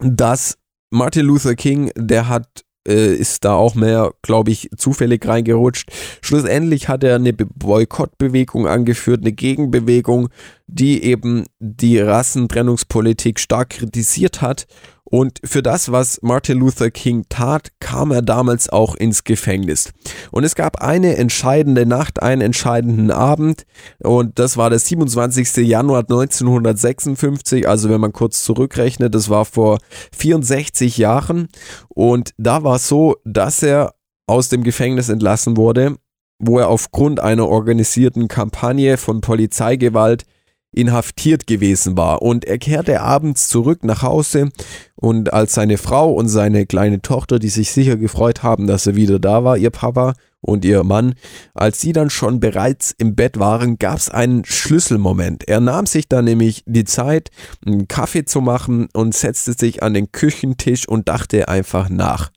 dass 0.00 0.56
Martin 0.90 1.26
Luther 1.26 1.54
King, 1.54 1.90
der 1.96 2.28
hat 2.28 2.64
äh, 2.86 3.14
ist 3.14 3.44
da 3.44 3.54
auch 3.54 3.74
mehr, 3.74 4.12
glaube 4.22 4.50
ich, 4.50 4.68
zufällig 4.76 5.26
reingerutscht. 5.26 5.90
Schlussendlich 6.20 6.88
hat 6.88 7.04
er 7.04 7.16
eine 7.16 7.32
Boykottbewegung 7.32 8.66
angeführt, 8.66 9.20
eine 9.20 9.32
Gegenbewegung, 9.32 10.28
die 10.66 11.02
eben 11.04 11.44
die 11.58 11.98
Rassentrennungspolitik 11.98 13.38
stark 13.38 13.70
kritisiert 13.70 14.40
hat 14.40 14.66
Und 15.12 15.40
für 15.44 15.62
das, 15.62 15.92
was 15.92 16.20
Martin 16.22 16.58
Luther 16.58 16.90
King 16.90 17.26
tat, 17.28 17.68
kam 17.80 18.12
er 18.12 18.22
damals 18.22 18.70
auch 18.70 18.94
ins 18.94 19.24
Gefängnis. 19.24 19.92
Und 20.30 20.44
es 20.44 20.54
gab 20.54 20.80
eine 20.80 21.18
entscheidende 21.18 21.84
Nacht, 21.84 22.22
einen 22.22 22.40
entscheidenden 22.40 23.10
Abend. 23.10 23.66
Und 23.98 24.38
das 24.38 24.56
war 24.56 24.70
der 24.70 24.78
27. 24.78 25.68
Januar 25.68 26.00
1956. 26.00 27.68
Also 27.68 27.90
wenn 27.90 28.00
man 28.00 28.14
kurz 28.14 28.42
zurückrechnet, 28.42 29.14
das 29.14 29.28
war 29.28 29.44
vor 29.44 29.80
64 30.16 30.96
Jahren. 30.96 31.48
Und 31.90 32.32
da 32.38 32.64
war 32.64 32.76
es 32.76 32.88
so, 32.88 33.16
dass 33.26 33.62
er 33.62 33.92
aus 34.26 34.48
dem 34.48 34.64
Gefängnis 34.64 35.10
entlassen 35.10 35.58
wurde, 35.58 35.96
wo 36.38 36.58
er 36.58 36.68
aufgrund 36.68 37.20
einer 37.20 37.48
organisierten 37.48 38.28
Kampagne 38.28 38.96
von 38.96 39.20
Polizeigewalt 39.20 40.24
inhaftiert 40.72 41.46
gewesen 41.46 41.96
war. 41.96 42.22
Und 42.22 42.44
er 42.44 42.58
kehrte 42.58 43.00
abends 43.00 43.48
zurück 43.48 43.84
nach 43.84 44.02
Hause 44.02 44.48
und 44.96 45.32
als 45.32 45.54
seine 45.54 45.78
Frau 45.78 46.12
und 46.12 46.28
seine 46.28 46.66
kleine 46.66 47.02
Tochter, 47.02 47.38
die 47.38 47.48
sich 47.48 47.72
sicher 47.72 47.96
gefreut 47.96 48.42
haben, 48.42 48.66
dass 48.66 48.86
er 48.86 48.96
wieder 48.96 49.18
da 49.18 49.44
war, 49.44 49.56
ihr 49.56 49.70
Papa 49.70 50.14
und 50.40 50.64
ihr 50.64 50.82
Mann, 50.82 51.14
als 51.54 51.80
sie 51.80 51.92
dann 51.92 52.10
schon 52.10 52.40
bereits 52.40 52.92
im 52.98 53.14
Bett 53.14 53.38
waren, 53.38 53.78
gab 53.78 53.98
es 53.98 54.10
einen 54.10 54.44
Schlüsselmoment. 54.44 55.48
Er 55.48 55.60
nahm 55.60 55.86
sich 55.86 56.08
dann 56.08 56.24
nämlich 56.24 56.64
die 56.66 56.84
Zeit, 56.84 57.30
einen 57.64 57.86
Kaffee 57.86 58.24
zu 58.24 58.40
machen 58.40 58.88
und 58.92 59.14
setzte 59.14 59.52
sich 59.52 59.82
an 59.82 59.94
den 59.94 60.10
Küchentisch 60.10 60.88
und 60.88 61.08
dachte 61.08 61.48
einfach 61.48 61.88
nach. 61.88 62.30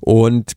Und 0.00 0.52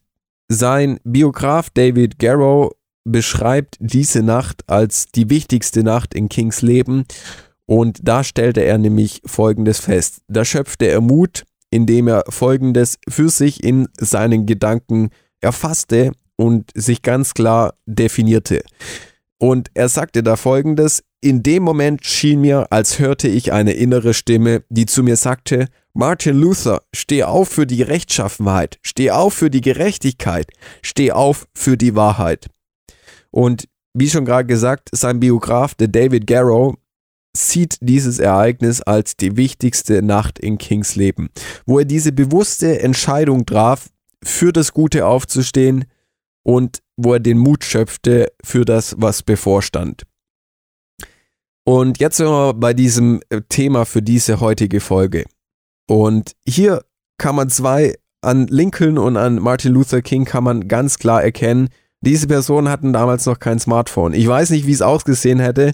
sein 0.49 0.99
Biograf 1.03 1.69
David 1.69 2.19
Garrow 2.19 2.71
beschreibt 3.03 3.77
diese 3.79 4.21
Nacht 4.23 4.63
als 4.67 5.07
die 5.07 5.29
wichtigste 5.29 5.83
Nacht 5.83 6.13
in 6.13 6.29
Kings 6.29 6.61
Leben 6.61 7.05
und 7.71 7.99
da 8.03 8.23
stellte 8.23 8.65
er 8.65 8.77
nämlich 8.77 9.21
Folgendes 9.25 9.79
fest. 9.79 10.23
Da 10.27 10.43
schöpfte 10.43 10.87
er 10.87 10.99
Mut, 10.99 11.43
indem 11.69 12.09
er 12.09 12.25
Folgendes 12.27 12.99
für 13.07 13.29
sich 13.29 13.63
in 13.63 13.87
seinen 13.97 14.45
Gedanken 14.45 15.09
erfasste 15.39 16.11
und 16.35 16.69
sich 16.75 17.01
ganz 17.01 17.33
klar 17.33 17.75
definierte. 17.85 18.63
Und 19.37 19.69
er 19.73 19.87
sagte 19.87 20.21
da 20.21 20.35
Folgendes, 20.35 21.03
in 21.21 21.43
dem 21.43 21.63
Moment 21.63 22.05
schien 22.05 22.41
mir, 22.41 22.67
als 22.71 22.99
hörte 22.99 23.27
ich 23.27 23.53
eine 23.53 23.71
innere 23.71 24.13
Stimme, 24.13 24.63
die 24.69 24.85
zu 24.85 25.01
mir 25.01 25.15
sagte, 25.15 25.67
Martin 25.93 26.37
Luther, 26.37 26.81
steh 26.93 27.23
auf 27.23 27.47
für 27.49 27.67
die 27.67 27.83
Rechtschaffenheit, 27.83 28.79
steh 28.81 29.11
auf 29.11 29.33
für 29.33 29.49
die 29.49 29.61
Gerechtigkeit, 29.61 30.47
steh 30.81 31.11
auf 31.11 31.47
für 31.55 31.77
die 31.77 31.95
Wahrheit. 31.95 32.47
Und 33.31 33.67
wie 33.93 34.09
schon 34.09 34.25
gerade 34.25 34.45
gesagt, 34.45 34.89
sein 34.93 35.19
Biograf, 35.19 35.75
der 35.75 35.87
David 35.87 36.27
Garrow, 36.27 36.75
sieht 37.35 37.77
dieses 37.81 38.19
Ereignis 38.19 38.81
als 38.81 39.15
die 39.15 39.37
wichtigste 39.37 40.01
Nacht 40.01 40.37
in 40.37 40.57
Kings 40.57 40.95
Leben, 40.95 41.29
wo 41.65 41.79
er 41.79 41.85
diese 41.85 42.11
bewusste 42.11 42.81
Entscheidung 42.81 43.45
traf, 43.45 43.89
für 44.23 44.53
das 44.53 44.73
Gute 44.73 45.07
aufzustehen 45.07 45.85
und 46.43 46.83
wo 46.95 47.13
er 47.13 47.19
den 47.19 47.37
Mut 47.37 47.63
schöpfte 47.63 48.31
für 48.43 48.65
das, 48.65 48.95
was 48.99 49.23
bevorstand. 49.23 50.03
Und 51.63 51.99
jetzt 51.99 52.17
sind 52.17 52.27
wir 52.27 52.53
bei 52.53 52.73
diesem 52.73 53.21
äh, 53.29 53.41
Thema 53.47 53.85
für 53.85 54.01
diese 54.01 54.39
heutige 54.39 54.79
Folge. 54.79 55.25
Und 55.87 56.33
hier 56.47 56.83
kann 57.17 57.35
man 57.35 57.49
zwei, 57.49 57.95
an 58.21 58.47
Lincoln 58.47 58.97
und 58.97 59.17
an 59.17 59.39
Martin 59.39 59.73
Luther 59.73 60.01
King 60.01 60.25
kann 60.25 60.43
man 60.43 60.67
ganz 60.67 60.99
klar 60.99 61.23
erkennen, 61.23 61.69
diese 62.01 62.27
Personen 62.27 62.69
hatten 62.69 62.93
damals 62.93 63.25
noch 63.25 63.39
kein 63.39 63.59
Smartphone. 63.59 64.13
Ich 64.13 64.27
weiß 64.27 64.49
nicht, 64.49 64.67
wie 64.67 64.73
es 64.73 64.81
ausgesehen 64.81 65.39
hätte 65.39 65.73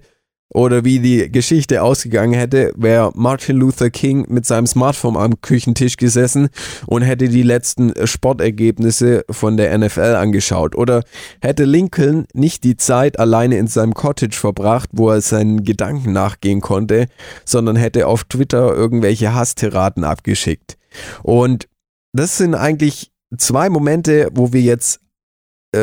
oder 0.54 0.86
wie 0.86 1.00
die 1.00 1.30
Geschichte 1.30 1.84
ausgegangen 1.84 2.34
hätte, 2.34 2.72
wäre 2.76 3.12
Martin 3.16 3.58
Luther 3.58 3.90
King 3.90 4.26
mit 4.30 4.46
seinem 4.46 4.66
Smartphone 4.66 5.18
am 5.18 5.42
Küchentisch 5.42 5.98
gesessen 5.98 6.50
und 6.86 7.02
hätte 7.02 7.28
die 7.28 7.44
letzten 7.44 7.94
Sportergebnisse 8.08 9.26
von 9.30 9.58
der 9.58 9.78
NFL 9.78 10.16
angeschaut. 10.16 10.76
Oder 10.76 11.04
hätte 11.42 11.66
Lincoln 11.66 12.28
nicht 12.34 12.64
die 12.64 12.78
Zeit 12.78 13.20
alleine 13.20 13.58
in 13.58 13.68
seinem 13.68 13.94
Cottage 13.94 14.38
verbracht, 14.38 14.90
wo 14.94 15.10
er 15.10 15.22
seinen 15.22 15.64
Gedanken 15.64 16.14
nachgehen 16.14 16.62
konnte, 16.62 17.08
sondern 17.44 17.76
hätte 17.76 18.08
auf 18.08 18.24
Twitter 18.24 18.74
irgendwelche 18.74 19.34
Hasstiraden 19.34 20.06
abgeschickt. 20.06 20.78
Und 21.24 21.68
das 22.14 22.38
sind 22.38 22.56
eigentlich 22.56 23.12
zwei 23.38 23.70
Momente, 23.70 24.30
wo 24.34 24.54
wir 24.54 24.62
jetzt 24.62 25.02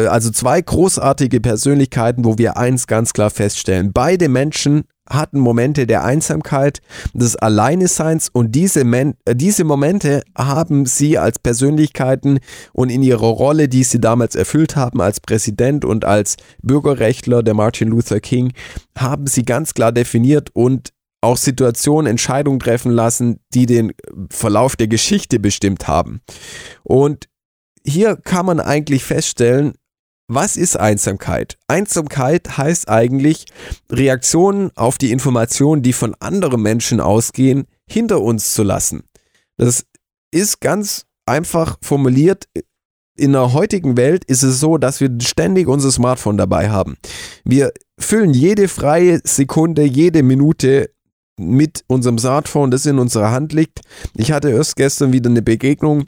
also 0.09 0.31
zwei 0.31 0.61
großartige 0.61 1.41
Persönlichkeiten, 1.41 2.25
wo 2.25 2.39
wir 2.39 2.57
eins 2.57 2.87
ganz 2.87 3.13
klar 3.13 3.31
feststellen. 3.31 3.93
Beide 3.93 4.29
Menschen 4.29 4.85
hatten 5.09 5.39
Momente 5.39 5.87
der 5.87 6.05
Einsamkeit, 6.05 6.81
des 7.13 7.37
Alleineseins 7.37 8.31
und 8.33 8.53
diese, 8.53 8.85
Men 8.85 9.15
äh, 9.25 9.37
diese 9.37 9.65
Momente 9.65 10.23
haben 10.37 10.87
sie 10.87 11.19
als 11.19 11.39
Persönlichkeiten 11.39 12.39
und 12.73 12.91
in 12.91 13.03
ihrer 13.03 13.27
Rolle, 13.27 13.69
die 13.69 13.85
sie 13.85 14.01
damals 14.01 14.35
erfüllt 14.35 14.77
haben 14.77 15.01
als 15.01 15.21
Präsident 15.21 15.85
und 15.85 16.05
als 16.05 16.37
Bürgerrechtler 16.63 17.43
der 17.43 17.55
Martin 17.55 17.89
Luther 17.89 18.21
King, 18.21 18.53
haben 18.97 19.27
sie 19.27 19.45
ganz 19.45 19.75
klar 19.75 19.93
definiert 19.93 20.51
und 20.55 20.91
auch 21.21 21.37
Situationen, 21.37 22.11
Entscheidungen 22.11 22.61
treffen 22.61 22.93
lassen, 22.93 23.41
die 23.55 23.67
den 23.67 23.93
Verlauf 24.31 24.77
der 24.77 24.89
Geschichte 24.89 25.39
bestimmt 25.39 25.89
haben. 25.89 26.21
Und 26.83 27.29
hier 27.87 28.17
kann 28.17 28.47
man 28.47 28.61
eigentlich 28.61 29.05
feststellen, 29.05 29.75
was 30.29 30.57
ist 30.57 30.79
Einsamkeit? 30.79 31.59
Einsamkeit 31.69 32.57
heißt 32.57 32.89
eigentlich, 32.89 33.47
Reaktionen 33.91 34.71
auf 34.75 34.97
die 34.97 35.13
Informationen, 35.13 35.83
die 35.83 35.93
von 35.93 36.15
anderen 36.21 36.63
Menschen 36.63 37.01
ausgehen, 37.01 37.67
hinter 37.87 38.23
uns 38.23 38.55
zu 38.55 38.63
lassen. 38.63 39.05
Das 39.57 39.85
ist 40.31 40.61
ganz 40.61 41.05
einfach 41.27 41.77
formuliert. 41.83 42.49
In 43.17 43.33
der 43.33 43.53
heutigen 43.53 43.97
Welt 43.97 44.25
ist 44.25 44.43
es 44.43 44.59
so, 44.59 44.79
dass 44.79 45.01
wir 45.01 45.11
ständig 45.21 45.69
unser 45.69 45.93
Smartphone 45.93 46.37
dabei 46.37 46.71
haben. 46.71 46.97
Wir 47.45 47.73
füllen 47.99 48.35
jede 48.35 48.69
freie 48.69 49.21
Sekunde, 49.23 49.85
jede 49.85 50.23
Minute 50.23 50.91
mit 51.37 51.85
unserem 51.87 52.19
Smartphone, 52.19 52.71
das 52.71 52.87
in 52.87 52.99
unserer 52.99 53.31
Hand 53.31 53.53
liegt. 53.53 53.81
Ich 54.17 54.33
hatte 54.33 54.51
erst 54.51 54.77
gestern 54.77 55.13
wieder 55.13 55.31
eine 55.31 55.43
Begegnung 55.43 56.07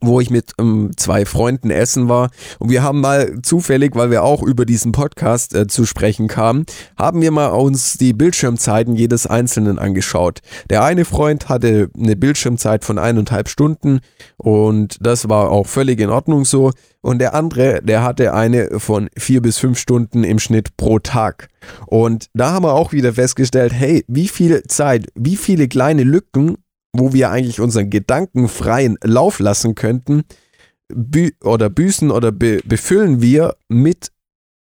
wo 0.00 0.20
ich 0.20 0.30
mit 0.30 0.52
ähm, 0.58 0.90
zwei 0.96 1.24
Freunden 1.24 1.70
essen 1.70 2.08
war 2.08 2.30
und 2.58 2.70
wir 2.70 2.82
haben 2.82 3.00
mal 3.00 3.40
zufällig, 3.42 3.94
weil 3.94 4.10
wir 4.10 4.22
auch 4.22 4.42
über 4.42 4.64
diesen 4.64 4.92
Podcast 4.92 5.54
äh, 5.54 5.66
zu 5.66 5.84
sprechen 5.84 6.28
kamen, 6.28 6.66
haben 6.96 7.20
wir 7.20 7.30
mal 7.30 7.48
uns 7.48 7.94
die 7.98 8.12
Bildschirmzeiten 8.12 8.94
jedes 8.94 9.26
Einzelnen 9.26 9.78
angeschaut. 9.78 10.40
Der 10.70 10.84
eine 10.84 11.04
Freund 11.04 11.48
hatte 11.48 11.90
eine 11.98 12.16
Bildschirmzeit 12.16 12.84
von 12.84 12.98
eineinhalb 12.98 13.48
Stunden 13.48 14.00
und 14.36 14.96
das 15.00 15.28
war 15.28 15.50
auch 15.50 15.66
völlig 15.66 16.00
in 16.00 16.10
Ordnung 16.10 16.44
so 16.44 16.72
und 17.02 17.18
der 17.18 17.34
andere, 17.34 17.82
der 17.82 18.04
hatte 18.04 18.32
eine 18.32 18.78
von 18.78 19.10
vier 19.16 19.42
bis 19.42 19.58
fünf 19.58 19.78
Stunden 19.78 20.22
im 20.22 20.38
Schnitt 20.38 20.76
pro 20.76 21.00
Tag. 21.00 21.48
Und 21.86 22.26
da 22.32 22.52
haben 22.52 22.64
wir 22.64 22.74
auch 22.74 22.92
wieder 22.92 23.12
festgestellt, 23.12 23.72
hey, 23.72 24.04
wie 24.06 24.28
viel 24.28 24.62
Zeit, 24.64 25.08
wie 25.14 25.36
viele 25.36 25.66
kleine 25.66 26.04
Lücken 26.04 26.56
wo 26.92 27.12
wir 27.12 27.30
eigentlich 27.30 27.60
unseren 27.60 27.90
Gedanken 27.90 28.48
freien 28.48 28.98
Lauf 29.02 29.38
lassen 29.38 29.74
könnten, 29.74 30.22
bü 30.88 31.30
oder 31.42 31.70
büßen 31.70 32.10
oder 32.10 32.32
be 32.32 32.60
befüllen 32.64 33.22
wir 33.22 33.56
mit 33.68 34.12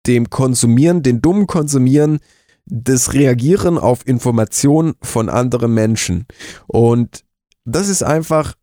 dem 0.07 0.31
Konsumieren, 0.31 1.03
den 1.03 1.21
dummen 1.21 1.47
Konsumieren, 1.47 2.21
das 2.67 3.13
Reagieren 3.13 3.79
auf 3.79 4.07
Informationen 4.07 4.95
von 5.03 5.29
anderen 5.29 5.75
Menschen. 5.75 6.27
Und 6.67 7.25
das 7.65 7.89
ist 7.89 8.03
einfach 8.03 8.55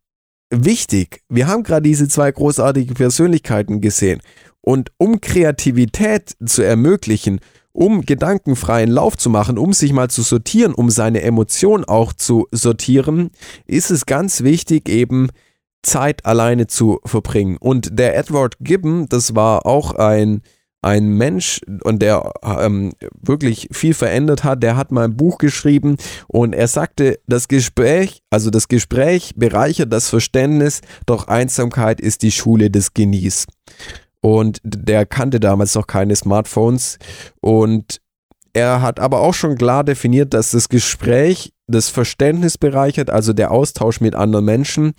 wichtig. 0.50 1.22
Wir 1.30 1.48
haben 1.48 1.64
gerade 1.64 1.84
diese 1.84 2.08
zwei 2.08 2.32
großartigen 2.32 2.96
Persönlichkeiten 2.96 3.82
gesehen. 3.82 4.22
Und 4.62 4.92
um 4.98 5.22
Kreativität 5.22 6.36
zu 6.46 6.62
ermöglichen, 6.62 7.40
um 7.80 8.02
gedankenfreien 8.02 8.90
Lauf 8.90 9.16
zu 9.16 9.30
machen, 9.30 9.58
um 9.58 9.72
sich 9.72 9.94
mal 9.94 10.10
zu 10.10 10.22
sortieren, 10.22 10.74
um 10.74 10.90
seine 10.90 11.22
Emotionen 11.22 11.86
auch 11.86 12.12
zu 12.12 12.48
sortieren, 12.52 13.30
ist 13.68 13.90
es 13.90 14.06
ganz 14.06 14.44
wichtig 14.44 14.90
eben 14.90 15.30
Zeit 15.82 16.26
alleine 16.26 16.68
zu 16.68 17.00
verbringen. 17.06 17.56
Und 17.58 17.98
der 17.98 18.18
Edward 18.18 18.56
Gibbon, 18.60 19.08
das 19.08 19.34
war 19.34 19.66
auch 19.66 19.94
ein, 19.94 20.42
ein 20.82 21.08
Mensch 21.08 21.62
und 21.84 22.02
der 22.02 22.34
ähm, 22.44 22.92
wirklich 23.22 23.70
viel 23.72 23.94
verändert 23.94 24.44
hat, 24.44 24.62
der 24.62 24.76
hat 24.76 24.92
mal 24.92 25.06
ein 25.06 25.16
Buch 25.16 25.38
geschrieben 25.38 25.96
und 26.28 26.52
er 26.52 26.68
sagte, 26.68 27.20
das 27.28 27.48
Gespräch, 27.48 28.22
also 28.30 28.50
das 28.50 28.68
Gespräch 28.68 29.36
bereichert 29.38 29.94
das 29.94 30.10
Verständnis, 30.10 30.82
doch 31.06 31.30
Einsamkeit 31.30 32.02
ist 32.02 32.24
die 32.24 32.32
Schule 32.32 32.70
des 32.70 32.94
Genies 32.94 33.48
und 34.22 34.60
der 34.64 35.06
kannte 35.06 35.40
damals 35.40 35.76
noch 35.76 35.88
keine 35.88 36.16
Smartphones 36.16 36.98
und 37.42 38.02
er 38.54 38.82
hat 38.82 39.00
aber 39.00 39.22
auch 39.22 39.34
schon 39.34 39.58
klar 39.58 39.84
definiert, 39.84 40.34
dass 40.34 40.52
das 40.52 40.70
Gespräch 40.70 41.54
das 41.68 41.90
Verständnis 41.90 42.58
bereichert, 42.58 43.10
also 43.10 43.32
der 43.32 43.52
Austausch 43.52 44.02
mit 44.02 44.16
anderen 44.16 44.46
Menschen. 44.46 44.94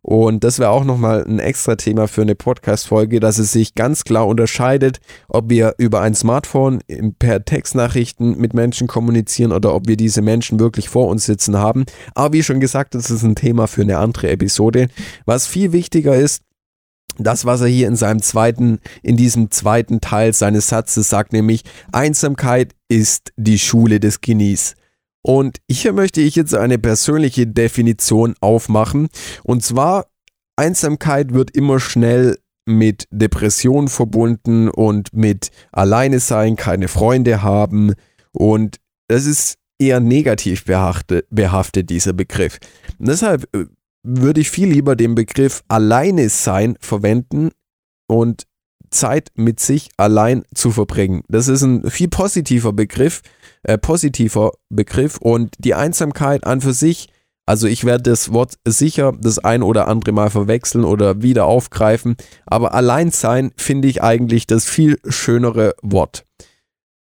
Und 0.00 0.44
das 0.44 0.58
wäre 0.58 0.70
auch 0.70 0.84
nochmal 0.84 1.24
ein 1.26 1.38
extra 1.38 1.76
Thema 1.76 2.08
für 2.08 2.22
eine 2.22 2.34
Podcast-Folge, 2.34 3.20
dass 3.20 3.38
es 3.38 3.52
sich 3.52 3.74
ganz 3.74 4.04
klar 4.04 4.26
unterscheidet, 4.26 5.00
ob 5.28 5.48
wir 5.48 5.74
über 5.78 6.00
ein 6.00 6.14
Smartphone 6.14 6.80
per 7.18 7.44
Textnachrichten 7.44 8.38
mit 8.38 8.52
Menschen 8.52 8.86
kommunizieren 8.86 9.52
oder 9.52 9.74
ob 9.74 9.86
wir 9.86 9.96
diese 9.96 10.20
Menschen 10.20 10.60
wirklich 10.60 10.88
vor 10.88 11.08
uns 11.08 11.24
sitzen 11.24 11.56
haben. 11.58 11.84
Aber 12.14 12.32
wie 12.32 12.42
schon 12.42 12.60
gesagt, 12.60 12.94
das 12.94 13.10
ist 13.10 13.22
ein 13.22 13.34
Thema 13.34 13.66
für 13.66 13.82
eine 13.82 13.98
andere 13.98 14.30
Episode. 14.30 14.88
Was 15.24 15.46
viel 15.46 15.72
wichtiger 15.72 16.14
ist, 16.16 16.42
das, 17.18 17.44
was 17.44 17.60
er 17.60 17.68
hier 17.68 17.88
in 17.88 17.96
seinem 17.96 18.22
zweiten, 18.22 18.78
in 19.02 19.16
diesem 19.16 19.50
zweiten 19.50 20.00
Teil 20.00 20.32
seines 20.32 20.68
Satzes 20.68 21.08
sagt, 21.08 21.32
nämlich 21.32 21.62
Einsamkeit 21.92 22.74
ist 22.88 23.32
die 23.36 23.58
Schule 23.58 24.00
des 24.00 24.20
Genies. 24.20 24.74
Und 25.22 25.58
hier 25.70 25.92
möchte 25.92 26.20
ich 26.20 26.36
jetzt 26.36 26.54
eine 26.54 26.78
persönliche 26.78 27.46
Definition 27.46 28.34
aufmachen. 28.40 29.08
Und 29.42 29.62
zwar, 29.62 30.06
Einsamkeit 30.56 31.32
wird 31.32 31.50
immer 31.52 31.80
schnell 31.80 32.38
mit 32.66 33.06
Depression 33.10 33.88
verbunden 33.88 34.68
und 34.68 35.14
mit 35.14 35.50
Alleine 35.72 36.20
sein, 36.20 36.56
keine 36.56 36.88
Freunde 36.88 37.42
haben. 37.42 37.94
Und 38.32 38.76
das 39.08 39.26
ist 39.26 39.56
eher 39.78 40.00
negativ 40.00 40.64
behaftet, 40.64 41.26
behaftet 41.30 41.90
dieser 41.90 42.12
Begriff. 42.12 42.58
Und 42.98 43.08
deshalb 43.08 43.48
äh, 43.54 43.64
würde 44.04 44.40
ich 44.40 44.50
viel 44.50 44.68
lieber 44.68 44.94
den 44.94 45.14
Begriff 45.14 45.64
alleine 45.68 46.28
sein 46.28 46.76
verwenden 46.80 47.50
und 48.06 48.46
Zeit 48.90 49.30
mit 49.34 49.58
sich 49.58 49.90
allein 49.96 50.44
zu 50.54 50.70
verbringen. 50.70 51.22
Das 51.28 51.48
ist 51.48 51.62
ein 51.62 51.90
viel 51.90 52.08
positiver 52.08 52.72
Begriff, 52.72 53.22
äh, 53.64 53.76
positiver 53.76 54.52
Begriff 54.68 55.16
und 55.18 55.54
die 55.58 55.74
Einsamkeit 55.74 56.46
an 56.46 56.60
für 56.60 56.72
sich, 56.72 57.08
also 57.46 57.66
ich 57.66 57.84
werde 57.84 58.10
das 58.10 58.32
Wort 58.32 58.54
sicher 58.66 59.12
das 59.18 59.38
ein 59.38 59.62
oder 59.62 59.88
andere 59.88 60.12
Mal 60.12 60.30
verwechseln 60.30 60.84
oder 60.84 61.22
wieder 61.22 61.46
aufgreifen, 61.46 62.16
aber 62.46 62.72
allein 62.72 63.10
sein 63.10 63.52
finde 63.56 63.88
ich 63.88 64.02
eigentlich 64.02 64.46
das 64.46 64.66
viel 64.66 64.98
schönere 65.08 65.74
Wort. 65.82 66.24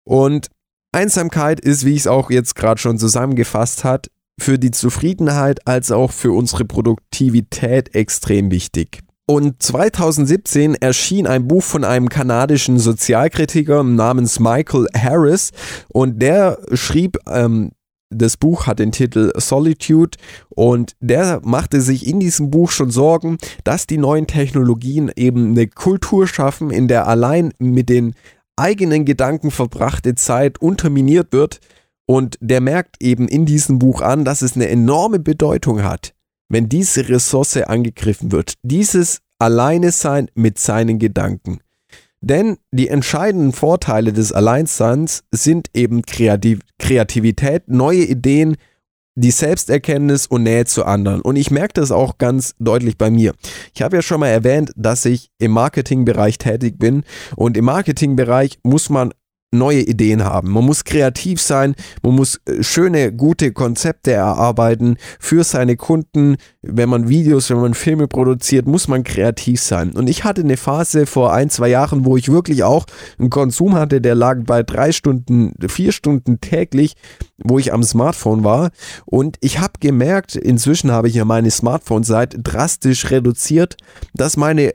Und 0.04 0.48
Einsamkeit 0.92 1.58
ist, 1.58 1.84
wie 1.84 1.94
ich 1.94 2.00
es 2.00 2.06
auch 2.06 2.30
jetzt 2.30 2.54
gerade 2.54 2.80
schon 2.80 2.98
zusammengefasst 2.98 3.82
hat, 3.82 4.10
für 4.40 4.58
die 4.58 4.70
Zufriedenheit 4.70 5.66
als 5.66 5.90
auch 5.90 6.10
für 6.10 6.32
unsere 6.32 6.64
Produktivität 6.64 7.94
extrem 7.94 8.50
wichtig. 8.50 9.00
Und 9.26 9.62
2017 9.62 10.74
erschien 10.74 11.26
ein 11.26 11.46
Buch 11.46 11.62
von 11.62 11.84
einem 11.84 12.08
kanadischen 12.08 12.78
Sozialkritiker 12.78 13.84
namens 13.84 14.40
Michael 14.40 14.86
Harris 14.96 15.52
und 15.88 16.20
der 16.20 16.58
schrieb, 16.74 17.18
ähm, 17.28 17.70
das 18.10 18.36
Buch 18.36 18.66
hat 18.66 18.78
den 18.78 18.92
Titel 18.92 19.32
Solitude 19.36 20.18
und 20.50 20.92
der 21.00 21.40
machte 21.44 21.80
sich 21.80 22.06
in 22.06 22.20
diesem 22.20 22.50
Buch 22.50 22.70
schon 22.70 22.90
Sorgen, 22.90 23.38
dass 23.64 23.86
die 23.86 23.96
neuen 23.96 24.26
Technologien 24.26 25.10
eben 25.16 25.52
eine 25.52 25.66
Kultur 25.66 26.26
schaffen, 26.26 26.70
in 26.70 26.88
der 26.88 27.06
allein 27.06 27.52
mit 27.58 27.88
den 27.88 28.14
eigenen 28.56 29.04
Gedanken 29.04 29.50
verbrachte 29.50 30.14
Zeit 30.14 30.60
unterminiert 30.60 31.28
wird, 31.32 31.60
und 32.06 32.36
der 32.40 32.60
merkt 32.60 32.96
eben 33.02 33.28
in 33.28 33.46
diesem 33.46 33.78
Buch 33.78 34.00
an, 34.00 34.24
dass 34.24 34.42
es 34.42 34.56
eine 34.56 34.68
enorme 34.68 35.18
Bedeutung 35.18 35.82
hat, 35.82 36.14
wenn 36.48 36.68
diese 36.68 37.08
Ressource 37.08 37.56
angegriffen 37.56 38.32
wird. 38.32 38.54
Dieses 38.62 39.20
Alleine 39.38 39.90
sein 39.90 40.28
mit 40.34 40.58
seinen 40.58 40.98
Gedanken. 40.98 41.60
Denn 42.20 42.58
die 42.70 42.86
entscheidenden 42.86 43.52
Vorteile 43.52 44.12
des 44.12 44.32
Alleinseins 44.32 45.24
sind 45.32 45.68
eben 45.74 46.02
Kreativ 46.02 46.60
Kreativität, 46.78 47.64
neue 47.66 48.04
Ideen, 48.04 48.56
die 49.14 49.30
Selbsterkenntnis 49.30 50.26
und 50.26 50.44
Nähe 50.44 50.64
zu 50.64 50.84
anderen. 50.84 51.20
Und 51.20 51.36
ich 51.36 51.50
merke 51.50 51.74
das 51.74 51.90
auch 51.90 52.18
ganz 52.18 52.54
deutlich 52.58 52.96
bei 52.96 53.10
mir. 53.10 53.34
Ich 53.74 53.82
habe 53.82 53.96
ja 53.96 54.02
schon 54.02 54.20
mal 54.20 54.28
erwähnt, 54.28 54.72
dass 54.76 55.04
ich 55.04 55.30
im 55.38 55.50
Marketingbereich 55.50 56.38
tätig 56.38 56.78
bin. 56.78 57.02
Und 57.36 57.56
im 57.56 57.64
Marketingbereich 57.66 58.60
muss 58.62 58.88
man 58.88 59.12
neue 59.52 59.80
Ideen 59.80 60.24
haben. 60.24 60.50
Man 60.50 60.64
muss 60.64 60.84
kreativ 60.84 61.40
sein, 61.40 61.74
man 62.02 62.16
muss 62.16 62.40
äh, 62.46 62.62
schöne, 62.62 63.12
gute 63.12 63.52
Konzepte 63.52 64.12
erarbeiten 64.12 64.96
für 65.20 65.44
seine 65.44 65.76
Kunden. 65.76 66.36
Wenn 66.62 66.88
man 66.88 67.08
Videos, 67.08 67.50
wenn 67.50 67.60
man 67.60 67.74
Filme 67.74 68.08
produziert, 68.08 68.66
muss 68.66 68.88
man 68.88 69.04
kreativ 69.04 69.60
sein. 69.60 69.92
Und 69.92 70.08
ich 70.08 70.24
hatte 70.24 70.42
eine 70.42 70.56
Phase 70.56 71.06
vor 71.06 71.32
ein, 71.32 71.50
zwei 71.50 71.68
Jahren, 71.68 72.04
wo 72.04 72.16
ich 72.16 72.30
wirklich 72.30 72.64
auch 72.64 72.86
einen 73.18 73.30
Konsum 73.30 73.74
hatte, 73.74 74.00
der 74.00 74.14
lag 74.14 74.44
bei 74.44 74.62
drei 74.62 74.92
Stunden, 74.92 75.52
vier 75.68 75.92
Stunden 75.92 76.40
täglich, 76.40 76.94
wo 77.38 77.58
ich 77.58 77.72
am 77.72 77.82
Smartphone 77.82 78.44
war. 78.44 78.70
Und 79.04 79.36
ich 79.40 79.58
habe 79.58 79.74
gemerkt, 79.80 80.34
inzwischen 80.34 80.90
habe 80.90 81.08
ich 81.08 81.14
ja 81.14 81.24
meine 81.24 81.50
Smartphone-Seite 81.50 82.40
drastisch 82.40 83.10
reduziert, 83.10 83.76
dass 84.14 84.36
meine 84.36 84.74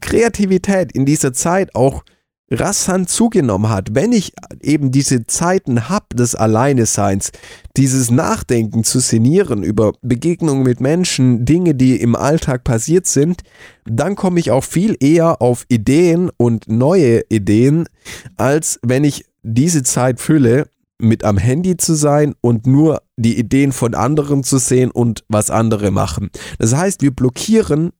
Kreativität 0.00 0.92
in 0.92 1.06
dieser 1.06 1.32
Zeit 1.32 1.74
auch 1.74 2.02
rasant 2.50 3.08
zugenommen 3.08 3.70
hat, 3.70 3.94
wenn 3.94 4.12
ich 4.12 4.32
eben 4.62 4.92
diese 4.92 5.26
Zeiten 5.26 5.88
habe 5.88 6.14
des 6.14 6.34
Alleineseins, 6.34 7.32
dieses 7.76 8.10
Nachdenken 8.10 8.84
zu 8.84 9.00
sinnieren 9.00 9.62
über 9.62 9.92
Begegnungen 10.02 10.62
mit 10.62 10.80
Menschen, 10.80 11.44
Dinge, 11.44 11.74
die 11.74 12.00
im 12.00 12.14
Alltag 12.14 12.62
passiert 12.62 13.06
sind, 13.06 13.42
dann 13.84 14.14
komme 14.14 14.38
ich 14.38 14.50
auch 14.50 14.64
viel 14.64 14.96
eher 15.00 15.42
auf 15.42 15.64
Ideen 15.68 16.30
und 16.36 16.68
neue 16.68 17.22
Ideen, 17.28 17.88
als 18.36 18.78
wenn 18.82 19.04
ich 19.04 19.24
diese 19.42 19.82
Zeit 19.82 20.20
fülle, 20.20 20.68
mit 20.98 21.24
am 21.24 21.36
Handy 21.36 21.76
zu 21.76 21.94
sein 21.94 22.34
und 22.40 22.66
nur 22.66 23.02
die 23.16 23.38
Ideen 23.38 23.72
von 23.72 23.94
anderen 23.94 24.42
zu 24.44 24.58
sehen 24.58 24.90
und 24.90 25.24
was 25.28 25.50
andere 25.50 25.90
machen. 25.90 26.30
Das 26.58 26.74
heißt, 26.74 27.02
wir 27.02 27.10
blockieren 27.10 27.90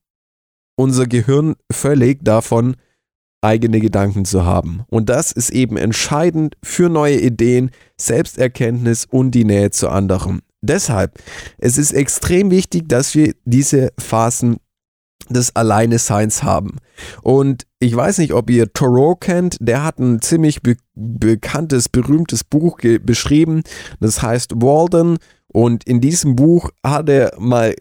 unser 0.76 1.06
Gehirn 1.06 1.56
völlig 1.70 2.24
davon, 2.24 2.76
eigene 3.46 3.80
Gedanken 3.80 4.24
zu 4.24 4.44
haben. 4.44 4.82
Und 4.88 5.08
das 5.08 5.32
ist 5.32 5.50
eben 5.50 5.76
entscheidend 5.76 6.56
für 6.62 6.88
neue 6.88 7.20
Ideen, 7.20 7.70
Selbsterkenntnis 7.96 9.06
und 9.06 9.30
die 9.30 9.44
Nähe 9.44 9.70
zu 9.70 9.88
anderen. 9.88 10.40
Deshalb, 10.62 11.18
es 11.58 11.78
ist 11.78 11.92
extrem 11.92 12.50
wichtig, 12.50 12.88
dass 12.88 13.14
wir 13.14 13.34
diese 13.44 13.92
Phasen 13.98 14.56
des 15.28 15.54
Alleineseins 15.54 16.42
haben. 16.42 16.78
Und 17.22 17.66
ich 17.78 17.94
weiß 17.94 18.18
nicht, 18.18 18.32
ob 18.32 18.50
ihr 18.50 18.72
Thoreau 18.72 19.14
kennt, 19.14 19.56
der 19.60 19.84
hat 19.84 19.98
ein 19.98 20.20
ziemlich 20.20 20.62
be 20.62 20.76
bekanntes, 20.94 21.90
berühmtes 21.90 22.42
Buch 22.42 22.78
beschrieben, 23.02 23.62
das 24.00 24.22
heißt 24.22 24.52
Walden. 24.62 25.18
Und 25.52 25.84
in 25.84 26.00
diesem 26.00 26.36
Buch 26.36 26.70
hat 26.82 27.08
er 27.10 27.34
mal 27.38 27.74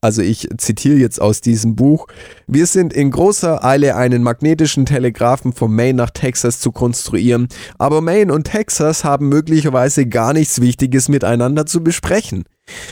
also 0.00 0.22
ich 0.22 0.48
zitiere 0.58 0.96
jetzt 0.96 1.20
aus 1.20 1.40
diesem 1.40 1.74
Buch, 1.74 2.06
wir 2.46 2.66
sind 2.66 2.92
in 2.92 3.10
großer 3.10 3.64
Eile, 3.64 3.96
einen 3.96 4.22
magnetischen 4.22 4.86
Telegraphen 4.86 5.52
von 5.52 5.74
Maine 5.74 5.94
nach 5.94 6.10
Texas 6.10 6.60
zu 6.60 6.70
konstruieren, 6.70 7.48
aber 7.76 8.00
Maine 8.00 8.32
und 8.32 8.44
Texas 8.44 9.04
haben 9.04 9.28
möglicherweise 9.28 10.06
gar 10.06 10.32
nichts 10.32 10.60
Wichtiges 10.60 11.08
miteinander 11.08 11.66
zu 11.66 11.82
besprechen. 11.82 12.44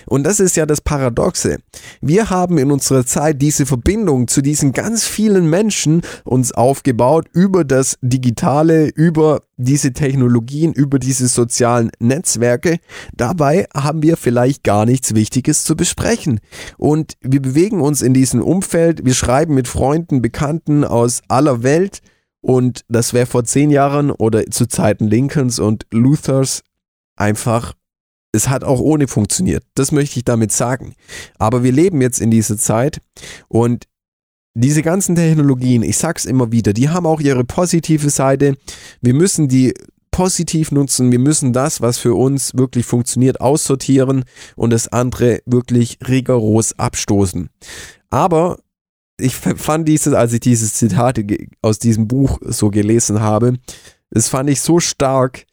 Und 0.06 0.24
das 0.24 0.40
ist 0.40 0.56
ja 0.56 0.66
das 0.66 0.80
Paradoxe. 0.80 1.58
Wir 2.00 2.30
haben 2.30 2.58
in 2.58 2.72
unserer 2.72 3.06
Zeit 3.06 3.40
diese 3.40 3.66
Verbindung 3.66 4.28
zu 4.28 4.42
diesen 4.42 4.72
ganz 4.72 5.04
vielen 5.04 5.48
Menschen 5.48 6.02
uns 6.24 6.52
aufgebaut 6.52 7.26
über 7.32 7.64
das 7.64 7.96
Digitale, 8.02 8.88
über 8.88 9.42
diese 9.56 9.92
Technologien, 9.92 10.72
über 10.72 10.98
diese 10.98 11.28
sozialen 11.28 11.90
Netzwerke. 11.98 12.78
Dabei 13.14 13.66
haben 13.74 14.02
wir 14.02 14.16
vielleicht 14.16 14.64
gar 14.64 14.86
nichts 14.86 15.14
Wichtiges 15.14 15.64
zu 15.64 15.76
besprechen. 15.76 16.40
Und 16.76 17.14
wir 17.20 17.40
bewegen 17.40 17.80
uns 17.80 18.02
in 18.02 18.14
diesem 18.14 18.42
Umfeld, 18.42 19.04
wir 19.04 19.14
schreiben 19.14 19.54
mit 19.54 19.68
Freunden, 19.68 20.22
Bekannten 20.22 20.84
aus 20.84 21.22
aller 21.28 21.62
Welt. 21.62 22.00
Und 22.40 22.84
das 22.88 23.12
wäre 23.12 23.26
vor 23.26 23.44
zehn 23.44 23.70
Jahren 23.70 24.10
oder 24.10 24.46
zu 24.46 24.66
Zeiten 24.66 25.06
Lincolns 25.06 25.58
und 25.58 25.86
Luthers 25.92 26.62
einfach 27.16 27.74
es 28.32 28.48
hat 28.48 28.64
auch 28.64 28.80
ohne 28.80 29.08
funktioniert. 29.08 29.64
Das 29.74 29.92
möchte 29.92 30.18
ich 30.18 30.24
damit 30.24 30.52
sagen. 30.52 30.94
Aber 31.38 31.62
wir 31.62 31.72
leben 31.72 32.00
jetzt 32.00 32.20
in 32.20 32.30
dieser 32.30 32.56
Zeit 32.56 33.00
und 33.48 33.86
diese 34.54 34.82
ganzen 34.82 35.14
Technologien, 35.14 35.82
ich 35.82 35.96
sag's 35.96 36.24
immer 36.24 36.50
wieder, 36.50 36.72
die 36.72 36.88
haben 36.88 37.06
auch 37.06 37.20
ihre 37.20 37.44
positive 37.44 38.10
Seite. 38.10 38.56
Wir 39.00 39.14
müssen 39.14 39.48
die 39.48 39.74
positiv 40.10 40.72
nutzen. 40.72 41.12
Wir 41.12 41.18
müssen 41.18 41.52
das, 41.52 41.80
was 41.80 41.98
für 41.98 42.14
uns 42.14 42.54
wirklich 42.54 42.84
funktioniert, 42.84 43.40
aussortieren 43.40 44.24
und 44.56 44.70
das 44.70 44.88
andere 44.88 45.40
wirklich 45.46 45.98
rigoros 46.06 46.78
abstoßen. 46.78 47.48
Aber 48.10 48.58
ich 49.18 49.36
fand 49.36 49.86
dieses, 49.86 50.14
als 50.14 50.32
ich 50.32 50.40
dieses 50.40 50.74
Zitat 50.74 51.20
aus 51.62 51.78
diesem 51.78 52.08
Buch 52.08 52.38
so 52.42 52.70
gelesen 52.70 53.20
habe, 53.20 53.54
das 54.10 54.28
fand 54.28 54.50
ich 54.50 54.60
so 54.60 54.80
stark, 54.80 55.46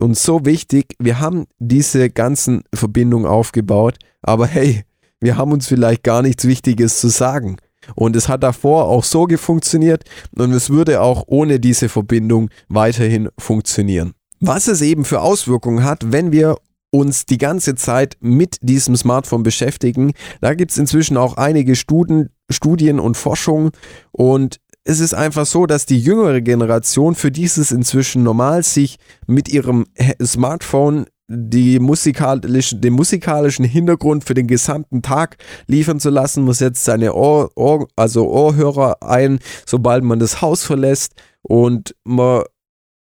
und 0.00 0.16
so 0.16 0.44
wichtig. 0.44 0.94
Wir 0.98 1.20
haben 1.20 1.46
diese 1.58 2.10
ganzen 2.10 2.62
Verbindungen 2.74 3.26
aufgebaut, 3.26 3.96
aber 4.22 4.46
hey, 4.46 4.84
wir 5.20 5.36
haben 5.36 5.52
uns 5.52 5.66
vielleicht 5.66 6.02
gar 6.02 6.22
nichts 6.22 6.46
Wichtiges 6.46 7.00
zu 7.00 7.08
sagen. 7.08 7.56
Und 7.94 8.16
es 8.16 8.28
hat 8.28 8.42
davor 8.42 8.86
auch 8.86 9.04
so 9.04 9.24
gefunktioniert 9.24 10.04
und 10.36 10.52
es 10.52 10.70
würde 10.70 11.00
auch 11.00 11.24
ohne 11.26 11.60
diese 11.60 11.88
Verbindung 11.88 12.50
weiterhin 12.68 13.28
funktionieren. 13.38 14.12
was 14.42 14.68
es 14.68 14.80
eben 14.80 15.04
für 15.04 15.20
Auswirkungen 15.20 15.84
hat, 15.84 16.12
wenn 16.12 16.32
wir 16.32 16.56
uns 16.90 17.26
die 17.26 17.38
ganze 17.38 17.74
Zeit 17.74 18.16
mit 18.20 18.56
diesem 18.62 18.96
Smartphone 18.96 19.42
beschäftigen. 19.42 20.12
Da 20.40 20.54
gibt 20.54 20.72
es 20.72 20.78
inzwischen 20.78 21.16
auch 21.16 21.36
einige 21.36 21.76
Studien, 21.76 22.30
Studien 22.50 22.98
und 22.98 23.16
Forschung 23.16 23.70
und 24.12 24.60
es 24.84 25.00
ist 25.00 25.14
einfach 25.14 25.46
so, 25.46 25.66
dass 25.66 25.86
die 25.86 26.00
jüngere 26.00 26.40
Generation 26.40 27.14
für 27.14 27.30
dieses 27.30 27.70
inzwischen 27.70 28.22
normal 28.22 28.62
sich 28.62 28.96
mit 29.26 29.48
ihrem 29.48 29.86
Smartphone 30.22 31.06
die 31.32 31.78
musikalischen, 31.78 32.80
den 32.80 32.94
musikalischen 32.94 33.64
Hintergrund 33.64 34.24
für 34.24 34.34
den 34.34 34.48
gesamten 34.48 35.00
Tag 35.00 35.36
liefern 35.66 36.00
zu 36.00 36.10
lassen. 36.10 36.44
Man 36.44 36.54
setzt 36.54 36.84
seine 36.84 37.14
Ohr, 37.14 37.50
Ohr, 37.54 37.86
also 37.94 38.28
Ohrhörer 38.28 38.96
ein, 39.02 39.38
sobald 39.64 40.02
man 40.02 40.18
das 40.18 40.42
Haus 40.42 40.64
verlässt 40.64 41.12
und 41.42 41.94
man 42.02 42.42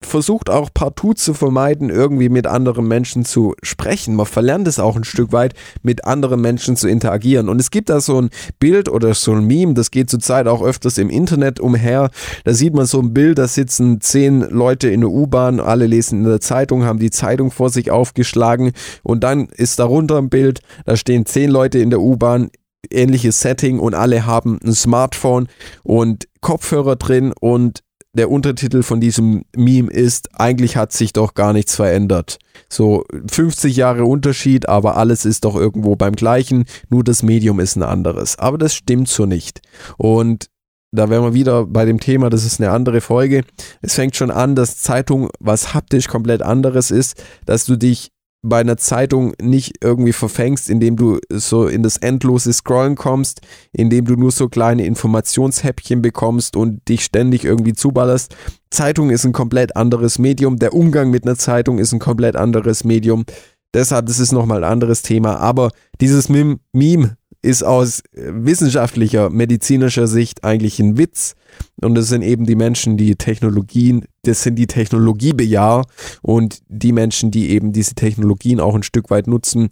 versucht 0.01 0.49
auch 0.49 0.69
partout 0.73 1.15
zu 1.15 1.33
vermeiden, 1.33 1.89
irgendwie 1.89 2.29
mit 2.29 2.47
anderen 2.47 2.87
Menschen 2.87 3.25
zu 3.25 3.55
sprechen. 3.63 4.15
Man 4.15 4.25
verlernt 4.25 4.67
es 4.67 4.79
auch 4.79 4.95
ein 4.95 5.03
Stück 5.03 5.33
weit, 5.33 5.53
mit 5.83 6.05
anderen 6.05 6.41
Menschen 6.41 6.75
zu 6.75 6.87
interagieren. 6.87 7.49
Und 7.49 7.59
es 7.59 7.69
gibt 7.69 7.89
da 7.89 7.99
so 7.99 8.21
ein 8.21 8.29
Bild 8.59 8.89
oder 8.89 9.13
so 9.13 9.33
ein 9.33 9.45
Meme, 9.45 9.73
das 9.73 9.91
geht 9.91 10.09
zurzeit 10.09 10.47
auch 10.47 10.61
öfters 10.61 10.97
im 10.97 11.09
Internet 11.09 11.59
umher. 11.59 12.09
Da 12.45 12.53
sieht 12.53 12.73
man 12.73 12.85
so 12.85 12.99
ein 12.99 13.13
Bild, 13.13 13.37
da 13.37 13.47
sitzen 13.47 13.99
zehn 14.01 14.41
Leute 14.41 14.89
in 14.89 15.01
der 15.01 15.09
U-Bahn, 15.09 15.59
alle 15.59 15.85
lesen 15.85 16.19
in 16.19 16.29
der 16.29 16.41
Zeitung, 16.41 16.85
haben 16.85 16.99
die 16.99 17.11
Zeitung 17.11 17.51
vor 17.51 17.69
sich 17.69 17.91
aufgeschlagen 17.91 18.71
und 19.03 19.23
dann 19.23 19.47
ist 19.49 19.79
darunter 19.79 20.17
ein 20.17 20.29
Bild, 20.29 20.61
da 20.85 20.95
stehen 20.95 21.25
zehn 21.25 21.49
Leute 21.51 21.79
in 21.79 21.89
der 21.89 22.01
U-Bahn, 22.01 22.49
ähnliches 22.89 23.41
Setting 23.41 23.79
und 23.79 23.93
alle 23.93 24.25
haben 24.25 24.59
ein 24.63 24.73
Smartphone 24.73 25.47
und 25.83 26.27
Kopfhörer 26.41 26.95
drin 26.95 27.33
und 27.39 27.83
der 28.13 28.31
Untertitel 28.31 28.81
von 28.83 28.99
diesem 28.99 29.43
Meme 29.55 29.91
ist, 29.91 30.29
eigentlich 30.39 30.75
hat 30.75 30.91
sich 30.91 31.13
doch 31.13 31.35
gar 31.35 31.53
nichts 31.53 31.75
verändert. 31.75 32.39
So 32.67 33.05
50 33.31 33.75
Jahre 33.75 34.05
Unterschied, 34.05 34.67
aber 34.67 34.97
alles 34.97 35.25
ist 35.25 35.45
doch 35.45 35.55
irgendwo 35.55 35.95
beim 35.95 36.13
gleichen, 36.15 36.65
nur 36.89 37.03
das 37.03 37.23
Medium 37.23 37.59
ist 37.59 37.75
ein 37.75 37.83
anderes. 37.83 38.37
Aber 38.39 38.57
das 38.57 38.73
stimmt 38.73 39.09
so 39.09 39.25
nicht. 39.25 39.61
Und 39.97 40.47
da 40.91 41.09
wären 41.09 41.23
wir 41.23 41.33
wieder 41.35 41.65
bei 41.67 41.85
dem 41.85 41.99
Thema, 41.99 42.31
das 42.31 42.45
ist 42.45 42.59
eine 42.59 42.71
andere 42.71 42.99
Folge. 42.99 43.43
Es 43.81 43.93
fängt 43.93 44.15
schon 44.15 44.31
an, 44.31 44.55
dass 44.55 44.79
Zeitung 44.79 45.29
was 45.39 45.75
haptisch 45.75 46.07
komplett 46.07 46.41
anderes 46.41 46.89
ist, 46.89 47.23
dass 47.45 47.65
du 47.65 47.75
dich 47.75 48.11
bei 48.41 48.59
einer 48.59 48.77
Zeitung 48.77 49.33
nicht 49.41 49.83
irgendwie 49.83 50.13
verfängst, 50.13 50.69
indem 50.69 50.95
du 50.95 51.19
so 51.29 51.67
in 51.67 51.83
das 51.83 51.97
endlose 51.97 52.53
Scrollen 52.53 52.95
kommst, 52.95 53.41
indem 53.73 54.05
du 54.05 54.15
nur 54.15 54.31
so 54.31 54.47
kleine 54.47 54.85
Informationshäppchen 54.85 56.01
bekommst 56.01 56.55
und 56.55 56.87
dich 56.87 57.03
ständig 57.03 57.43
irgendwie 57.43 57.73
zuballerst. 57.73 58.35
Zeitung 58.71 59.09
ist 59.09 59.25
ein 59.25 59.33
komplett 59.33 59.75
anderes 59.75 60.19
Medium. 60.19 60.57
Der 60.57 60.73
Umgang 60.73 61.09
mit 61.09 61.25
einer 61.25 61.35
Zeitung 61.35 61.79
ist 61.79 61.91
ein 61.91 61.99
komplett 61.99 62.35
anderes 62.35 62.83
Medium. 62.83 63.25
Deshalb, 63.73 64.07
das 64.07 64.19
ist 64.19 64.31
nochmal 64.31 64.63
ein 64.63 64.71
anderes 64.71 65.01
Thema. 65.01 65.37
Aber 65.37 65.71
dieses 65.99 66.29
Meme, 66.29 67.17
ist 67.41 67.63
aus 67.63 68.01
wissenschaftlicher, 68.13 69.29
medizinischer 69.29 70.07
Sicht 70.07 70.43
eigentlich 70.43 70.79
ein 70.79 70.97
Witz. 70.97 71.35
Und 71.81 71.97
es 71.97 72.09
sind 72.09 72.21
eben 72.21 72.45
die 72.45 72.55
Menschen, 72.55 72.97
die 72.97 73.15
Technologien, 73.15 74.05
das 74.23 74.43
sind 74.43 74.55
die 74.55 74.67
Technologiebejahr 74.67 75.85
und 76.21 76.59
die 76.67 76.91
Menschen, 76.91 77.31
die 77.31 77.49
eben 77.49 77.71
diese 77.71 77.95
Technologien 77.95 78.59
auch 78.59 78.75
ein 78.75 78.83
Stück 78.83 79.09
weit 79.09 79.27
nutzen, 79.27 79.69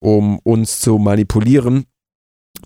um 0.00 0.38
uns 0.40 0.80
zu 0.80 0.98
manipulieren. 0.98 1.84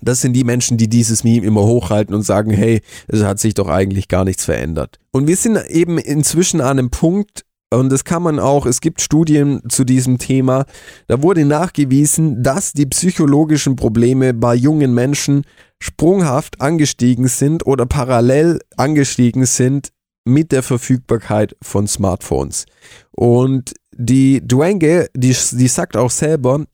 Das 0.01 0.21
sind 0.21 0.33
die 0.33 0.43
Menschen, 0.43 0.77
die 0.77 0.89
dieses 0.89 1.23
Meme 1.23 1.45
immer 1.45 1.63
hochhalten 1.63 2.15
und 2.15 2.23
sagen, 2.23 2.51
hey, 2.51 2.81
es 3.07 3.23
hat 3.23 3.39
sich 3.39 3.53
doch 3.53 3.67
eigentlich 3.67 4.07
gar 4.07 4.25
nichts 4.25 4.45
verändert. 4.45 4.99
Und 5.11 5.27
wir 5.27 5.37
sind 5.37 5.57
eben 5.69 5.97
inzwischen 5.97 6.59
an 6.59 6.79
einem 6.79 6.89
Punkt, 6.89 7.45
und 7.75 7.91
das 7.91 8.03
kann 8.03 8.23
man 8.23 8.39
auch, 8.39 8.65
es 8.65 8.81
gibt 8.81 9.01
Studien 9.01 9.61
zu 9.69 9.83
diesem 9.83 10.17
Thema, 10.17 10.65
da 11.07 11.21
wurde 11.21 11.45
nachgewiesen, 11.45 12.43
dass 12.43 12.73
die 12.73 12.85
psychologischen 12.85 13.75
Probleme 13.75 14.33
bei 14.33 14.55
jungen 14.55 14.93
Menschen 14.93 15.43
sprunghaft 15.81 16.61
angestiegen 16.61 17.27
sind 17.27 17.65
oder 17.65 17.85
parallel 17.85 18.59
angestiegen 18.77 19.45
sind 19.45 19.89
mit 20.25 20.51
der 20.51 20.63
Verfügbarkeit 20.63 21.55
von 21.61 21.87
Smartphones. 21.87 22.65
Und 23.11 23.73
die 23.91 24.45
Duenge, 24.45 25.07
die, 25.15 25.35
die 25.51 25.67
sagt 25.67 25.95
auch 25.95 26.11
selber, 26.11 26.65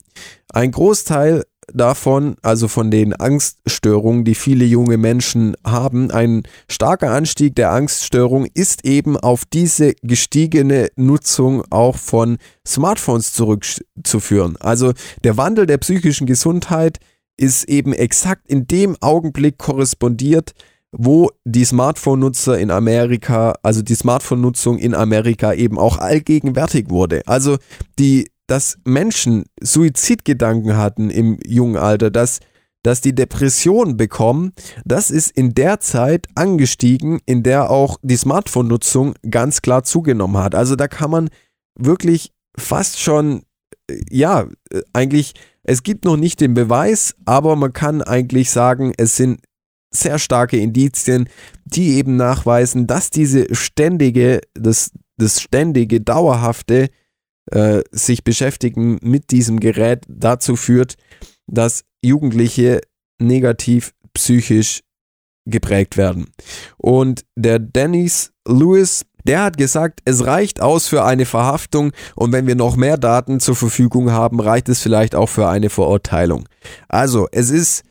ein 0.54 0.72
Großteil 0.72 1.44
davon, 1.74 2.36
also 2.42 2.68
von 2.68 2.92
den 2.92 3.14
Angststörungen, 3.14 4.24
die 4.24 4.36
viele 4.36 4.66
junge 4.66 4.98
Menschen 4.98 5.56
haben, 5.66 6.12
ein 6.12 6.44
starker 6.70 7.12
Anstieg 7.12 7.56
der 7.56 7.72
Angststörung 7.72 8.48
ist 8.54 8.86
eben 8.86 9.18
auf 9.18 9.46
diese 9.46 9.94
gestiegene 10.02 10.90
Nutzung 10.96 11.64
auch 11.70 11.98
von 11.98 12.38
Smartphones 12.68 13.34
zurückzuführen. 13.34 14.58
Also 14.60 14.94
der 15.24 15.38
Wandel 15.38 15.66
der 15.66 15.78
psychischen 15.78 16.28
Gesundheit 16.28 17.00
ist 17.38 17.68
eben 17.70 17.94
exakt 17.94 18.48
in 18.48 18.68
dem 18.68 18.96
Augenblick 19.02 19.58
korrespondiert, 19.58 20.54
wo 20.92 21.30
die 21.46 21.66
Smartphone-Nutzer 21.66 22.60
in 22.60 22.70
Amerika, 22.70 23.56
also 23.64 23.82
die 23.82 23.96
Smartphone-Nutzung 23.96 24.78
in 24.78 24.94
Amerika 24.94 25.54
eben 25.54 25.80
auch 25.80 25.98
allgegenwärtig 25.98 26.90
wurde. 26.90 27.22
Also 27.26 27.58
die 27.98 28.30
dass 28.48 28.78
Menschen 28.86 29.46
Suizidgedanken 29.62 30.78
hatten 30.78 31.10
im 31.10 31.40
jungen 31.46 31.78
Alter, 31.78 32.12
dass, 32.12 32.40
dass 32.84 33.02
die 33.02 33.16
Depression 33.16 33.98
bekommen, 33.98 34.54
das 34.86 35.12
ist 35.12 35.32
in 35.32 35.54
der 35.54 35.80
Zeit 35.80 36.28
angestiegen, 36.36 37.20
in 37.26 37.44
der 37.44 37.70
auch 37.70 37.98
die 38.02 38.18
Smartphone-Nutzung 38.18 39.14
ganz 39.30 39.62
klar 39.62 39.84
zugenommen 39.84 40.42
hat. 40.42 40.56
Also 40.56 40.76
da 40.76 40.88
kann 40.88 41.12
man 41.12 41.30
wirklich 41.78 42.34
fast 42.58 43.00
schon, 43.00 43.44
äh, 43.90 44.02
ja, 44.10 44.48
äh, 44.72 44.82
eigentlich, 44.94 45.34
es 45.64 45.84
gibt 45.84 46.06
noch 46.06 46.18
nicht 46.18 46.42
den 46.42 46.54
Beweis, 46.54 47.16
aber 47.26 47.56
man 47.56 47.72
kann 47.72 48.02
eigentlich 48.02 48.50
sagen, 48.50 48.94
es 48.98 49.16
sind 49.16 49.42
sehr 49.94 50.20
starke 50.20 50.58
Indizien, 50.58 51.30
die 51.66 51.96
eben 51.96 52.16
nachweisen, 52.16 52.88
dass 52.88 53.10
diese 53.10 53.54
ständige, 53.54 54.42
das, 54.54 54.92
das 55.18 55.42
ständige, 55.42 56.02
dauerhafte 56.02 56.90
äh, 57.50 57.82
sich 57.92 58.24
beschäftigen 58.24 59.00
mit 59.02 59.32
diesem 59.32 59.60
Gerät 59.60 60.06
dazu 60.08 60.56
führt, 60.56 60.96
dass 61.48 61.84
Jugendliche 62.04 62.82
negativ 63.20 63.94
psychisch 64.14 64.82
geprägt 65.46 65.98
werden. 65.98 66.32
Und 66.78 67.26
der 67.36 67.60
Dennis 67.60 68.32
Lewis, 68.48 69.06
der 69.26 69.44
hat 69.44 69.58
gesagt, 69.58 70.02
es 70.06 70.26
reicht 70.26 70.62
aus 70.62 70.88
für 70.88 71.04
eine 71.04 71.26
Verhaftung 71.26 71.92
und 72.16 72.32
wenn 72.32 72.48
wir 72.48 72.56
noch 72.56 72.76
mehr 72.76 72.98
Daten 72.98 73.40
zur 73.40 73.56
Verfügung 73.56 74.12
haben, 74.12 74.40
reicht 74.40 74.70
es 74.70 74.82
vielleicht 74.82 75.16
auch 75.16 75.30
für 75.30 75.48
eine 75.48 75.70
Verurteilung. 75.70 76.48
Also, 76.88 77.28
es 77.32 77.50
ist 77.50 77.84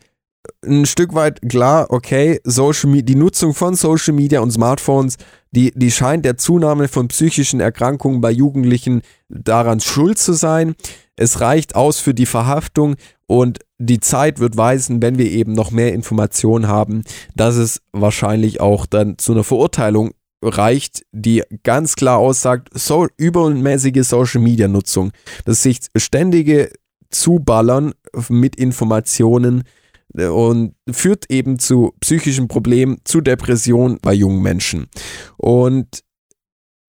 ein 0.64 0.86
Stück 0.86 1.14
weit 1.14 1.40
klar, 1.48 1.86
okay, 1.90 2.40
Social, 2.44 3.02
die 3.02 3.14
Nutzung 3.14 3.54
von 3.54 3.74
Social 3.74 4.14
Media 4.14 4.40
und 4.40 4.50
Smartphones 4.50 5.16
die, 5.52 5.72
die 5.74 5.90
scheint 5.90 6.24
der 6.24 6.36
Zunahme 6.36 6.88
von 6.88 7.08
psychischen 7.08 7.60
Erkrankungen 7.60 8.20
bei 8.20 8.30
Jugendlichen 8.30 9.02
daran 9.28 9.80
schuld 9.80 10.18
zu 10.18 10.32
sein. 10.32 10.74
Es 11.16 11.40
reicht 11.40 11.74
aus 11.74 11.98
für 11.98 12.14
die 12.14 12.26
Verhaftung 12.26 12.94
und 13.26 13.58
die 13.78 14.00
Zeit 14.00 14.38
wird 14.38 14.56
weisen, 14.56 15.02
wenn 15.02 15.18
wir 15.18 15.30
eben 15.30 15.52
noch 15.52 15.70
mehr 15.70 15.92
Informationen 15.92 16.68
haben, 16.68 17.02
dass 17.34 17.56
es 17.56 17.82
wahrscheinlich 17.92 18.60
auch 18.60 18.86
dann 18.86 19.18
zu 19.18 19.32
einer 19.32 19.44
Verurteilung 19.44 20.12
reicht, 20.42 21.02
die 21.12 21.42
ganz 21.64 21.96
klar 21.96 22.18
aussagt, 22.18 22.68
so 22.72 23.08
übermäßige 23.16 24.06
Social 24.06 24.40
Media 24.40 24.68
Nutzung, 24.68 25.10
das 25.44 25.62
sich 25.62 25.80
ständige 25.96 26.72
Zuballern 27.10 27.92
mit 28.28 28.56
Informationen 28.56 29.64
und 30.14 30.74
führt 30.90 31.30
eben 31.30 31.58
zu 31.58 31.92
psychischen 32.00 32.48
Problemen, 32.48 32.98
zu 33.04 33.20
Depressionen 33.20 33.98
bei 34.02 34.12
jungen 34.12 34.42
Menschen. 34.42 34.88
Und 35.36 36.02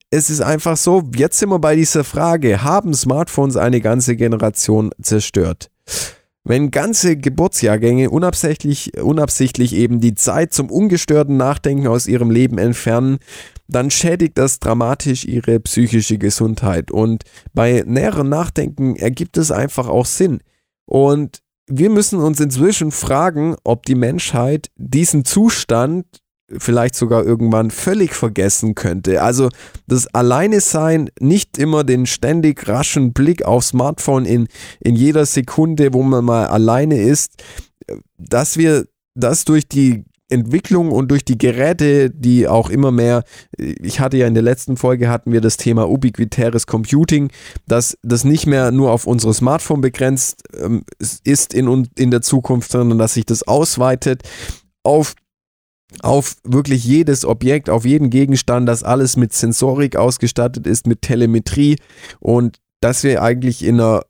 es 0.09 0.29
ist 0.29 0.41
einfach 0.41 0.75
so, 0.75 1.03
jetzt 1.15 1.39
sind 1.39 1.49
wir 1.49 1.59
bei 1.59 1.75
dieser 1.75 2.03
Frage, 2.03 2.63
haben 2.63 2.93
Smartphones 2.93 3.55
eine 3.55 3.79
ganze 3.79 4.15
Generation 4.15 4.91
zerstört? 5.01 5.71
Wenn 6.43 6.71
ganze 6.71 7.17
Geburtsjahrgänge 7.17 8.09
unabsichtlich, 8.09 8.97
unabsichtlich 8.99 9.73
eben 9.73 10.01
die 10.01 10.15
Zeit 10.15 10.53
zum 10.53 10.71
ungestörten 10.71 11.37
Nachdenken 11.37 11.87
aus 11.87 12.07
ihrem 12.07 12.31
Leben 12.31 12.57
entfernen, 12.57 13.19
dann 13.67 13.91
schädigt 13.91 14.37
das 14.37 14.59
dramatisch 14.59 15.23
ihre 15.23 15.59
psychische 15.59 16.17
Gesundheit. 16.17 16.91
Und 16.91 17.23
bei 17.53 17.83
näherem 17.85 18.27
Nachdenken 18.27 18.95
ergibt 18.95 19.37
es 19.37 19.51
einfach 19.51 19.87
auch 19.87 20.07
Sinn. 20.07 20.41
Und 20.85 21.41
wir 21.67 21.89
müssen 21.89 22.19
uns 22.19 22.39
inzwischen 22.39 22.91
fragen, 22.91 23.55
ob 23.63 23.85
die 23.85 23.95
Menschheit 23.95 24.69
diesen 24.75 25.25
Zustand 25.25 26.05
vielleicht 26.57 26.95
sogar 26.95 27.25
irgendwann 27.25 27.71
völlig 27.71 28.13
vergessen 28.13 28.75
könnte. 28.75 29.21
Also 29.21 29.49
das 29.87 30.07
Alleine 30.07 30.59
sein, 30.59 31.09
nicht 31.19 31.57
immer 31.57 31.83
den 31.83 32.05
ständig 32.05 32.67
raschen 32.67 33.13
Blick 33.13 33.43
aufs 33.43 33.69
Smartphone 33.69 34.25
in, 34.25 34.47
in 34.79 34.95
jeder 34.95 35.25
Sekunde, 35.25 35.93
wo 35.93 36.03
man 36.03 36.25
mal 36.25 36.47
alleine 36.47 37.01
ist, 37.01 37.43
dass 38.17 38.57
wir 38.57 38.85
das 39.15 39.45
durch 39.45 39.67
die 39.67 40.05
Entwicklung 40.31 40.91
und 40.91 41.09
durch 41.11 41.25
die 41.25 41.37
Geräte, 41.37 42.09
die 42.09 42.47
auch 42.47 42.69
immer 42.69 42.91
mehr, 42.91 43.23
ich 43.57 43.99
hatte 43.99 44.17
ja 44.17 44.27
in 44.27 44.33
der 44.33 44.43
letzten 44.43 44.77
Folge 44.77 45.09
hatten 45.09 45.31
wir 45.31 45.41
das 45.41 45.57
Thema 45.57 45.89
ubiquitäres 45.89 46.67
Computing, 46.67 47.31
dass 47.67 47.97
das 48.01 48.23
nicht 48.23 48.47
mehr 48.47 48.71
nur 48.71 48.91
auf 48.91 49.05
unsere 49.05 49.33
Smartphone 49.33 49.81
begrenzt 49.81 50.43
ähm, 50.59 50.83
ist 51.23 51.53
in, 51.53 51.87
in 51.97 52.11
der 52.11 52.21
Zukunft, 52.21 52.71
sondern 52.71 52.97
dass 52.97 53.13
sich 53.13 53.25
das 53.25 53.43
ausweitet 53.43 54.23
auf 54.83 55.15
auf 56.01 56.37
wirklich 56.45 56.85
jedes 56.85 57.25
Objekt, 57.25 57.69
auf 57.69 57.83
jeden 57.83 58.09
Gegenstand, 58.09 58.69
dass 58.69 58.81
alles 58.81 59.17
mit 59.17 59.33
Sensorik 59.33 59.97
ausgestattet 59.97 60.65
ist, 60.65 60.87
mit 60.87 61.01
Telemetrie 61.01 61.75
und 62.21 62.59
dass 62.79 63.03
wir 63.03 63.21
eigentlich 63.21 63.61
in 63.63 63.81
einer 63.81 64.03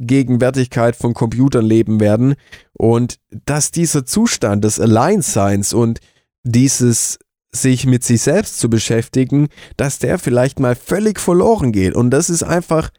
Allgegenwärtigkeit 0.00 0.96
von 0.96 1.14
Computern 1.14 1.64
leben 1.64 2.00
werden 2.00 2.34
und 2.72 3.18
dass 3.44 3.70
dieser 3.70 4.06
Zustand 4.06 4.64
des 4.64 4.80
Alleinseins 4.80 5.72
und 5.72 6.00
dieses 6.44 7.18
sich 7.50 7.86
mit 7.86 8.04
sich 8.04 8.22
selbst 8.22 8.58
zu 8.58 8.68
beschäftigen, 8.68 9.48
dass 9.76 9.98
der 9.98 10.18
vielleicht 10.18 10.60
mal 10.60 10.76
völlig 10.76 11.18
verloren 11.18 11.72
geht 11.72 11.94
und 11.94 12.10
das 12.10 12.30
ist 12.30 12.42
einfach 12.42 12.90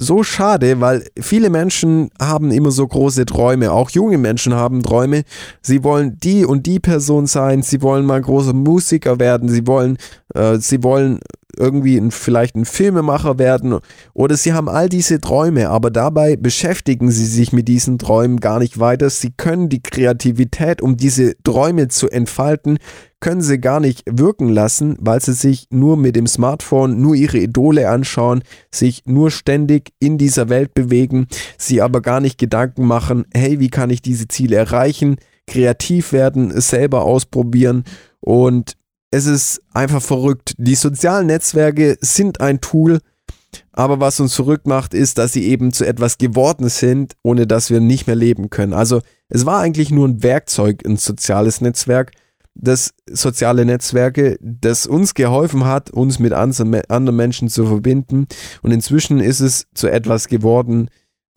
so 0.00 0.22
schade, 0.22 0.80
weil 0.80 1.04
viele 1.18 1.50
Menschen 1.50 2.10
haben 2.20 2.52
immer 2.52 2.70
so 2.70 2.86
große 2.86 3.26
Träume. 3.26 3.72
Auch 3.72 3.90
junge 3.90 4.16
Menschen 4.16 4.54
haben 4.54 4.80
Träume. 4.84 5.24
Sie 5.60 5.82
wollen 5.82 6.16
die 6.22 6.44
und 6.44 6.66
die 6.66 6.78
Person 6.78 7.26
sein. 7.26 7.62
Sie 7.62 7.82
wollen 7.82 8.06
mal 8.06 8.22
großer 8.22 8.52
Musiker 8.52 9.18
werden. 9.18 9.48
Sie 9.48 9.66
wollen, 9.66 9.98
äh, 10.36 10.58
sie 10.58 10.84
wollen 10.84 11.18
irgendwie 11.56 11.96
ein, 11.96 12.10
vielleicht 12.10 12.56
ein 12.56 12.64
Filmemacher 12.64 13.38
werden 13.38 13.78
oder 14.12 14.36
sie 14.36 14.52
haben 14.52 14.68
all 14.68 14.88
diese 14.88 15.20
Träume, 15.20 15.70
aber 15.70 15.90
dabei 15.90 16.36
beschäftigen 16.36 17.10
sie 17.10 17.26
sich 17.26 17.52
mit 17.52 17.68
diesen 17.68 17.98
Träumen 17.98 18.38
gar 18.40 18.58
nicht 18.58 18.78
weiter. 18.78 19.08
Sie 19.08 19.30
können 19.30 19.68
die 19.68 19.82
Kreativität, 19.82 20.82
um 20.82 20.96
diese 20.96 21.34
Träume 21.42 21.88
zu 21.88 22.08
entfalten, 22.10 22.78
können 23.20 23.40
sie 23.40 23.58
gar 23.58 23.80
nicht 23.80 24.02
wirken 24.06 24.48
lassen, 24.48 24.96
weil 25.00 25.20
sie 25.20 25.32
sich 25.32 25.66
nur 25.70 25.96
mit 25.96 26.14
dem 26.14 26.26
Smartphone, 26.26 27.00
nur 27.00 27.14
ihre 27.14 27.38
Idole 27.38 27.88
anschauen, 27.88 28.42
sich 28.70 29.02
nur 29.06 29.30
ständig 29.30 29.92
in 29.98 30.18
dieser 30.18 30.48
Welt 30.48 30.74
bewegen, 30.74 31.26
sie 31.56 31.82
aber 31.82 32.00
gar 32.00 32.20
nicht 32.20 32.38
Gedanken 32.38 32.86
machen, 32.86 33.24
hey, 33.34 33.58
wie 33.58 33.70
kann 33.70 33.90
ich 33.90 34.02
diese 34.02 34.28
Ziele 34.28 34.56
erreichen, 34.56 35.16
kreativ 35.48 36.12
werden, 36.12 36.60
selber 36.60 37.02
ausprobieren 37.02 37.84
und 38.20 38.77
es 39.10 39.26
ist 39.26 39.62
einfach 39.72 40.02
verrückt. 40.02 40.54
Die 40.58 40.74
sozialen 40.74 41.26
Netzwerke 41.26 41.96
sind 42.00 42.40
ein 42.40 42.60
Tool, 42.60 43.00
aber 43.72 44.00
was 44.00 44.20
uns 44.20 44.34
verrückt 44.34 44.66
macht, 44.66 44.92
ist, 44.92 45.18
dass 45.18 45.32
sie 45.32 45.46
eben 45.46 45.72
zu 45.72 45.86
etwas 45.86 46.18
geworden 46.18 46.68
sind, 46.68 47.14
ohne 47.22 47.46
dass 47.46 47.70
wir 47.70 47.80
nicht 47.80 48.06
mehr 48.06 48.16
leben 48.16 48.50
können. 48.50 48.74
Also 48.74 49.00
es 49.28 49.46
war 49.46 49.60
eigentlich 49.60 49.90
nur 49.90 50.06
ein 50.06 50.22
Werkzeug, 50.22 50.84
ein 50.84 50.96
soziales 50.96 51.60
Netzwerk, 51.60 52.12
das 52.54 52.92
soziale 53.08 53.64
Netzwerke, 53.64 54.36
das 54.40 54.86
uns 54.86 55.14
geholfen 55.14 55.64
hat, 55.64 55.90
uns 55.90 56.18
mit 56.18 56.32
anderen 56.32 57.16
Menschen 57.16 57.48
zu 57.48 57.66
verbinden. 57.66 58.26
Und 58.62 58.72
inzwischen 58.72 59.20
ist 59.20 59.40
es 59.40 59.66
zu 59.74 59.88
etwas 59.88 60.26
geworden, 60.28 60.90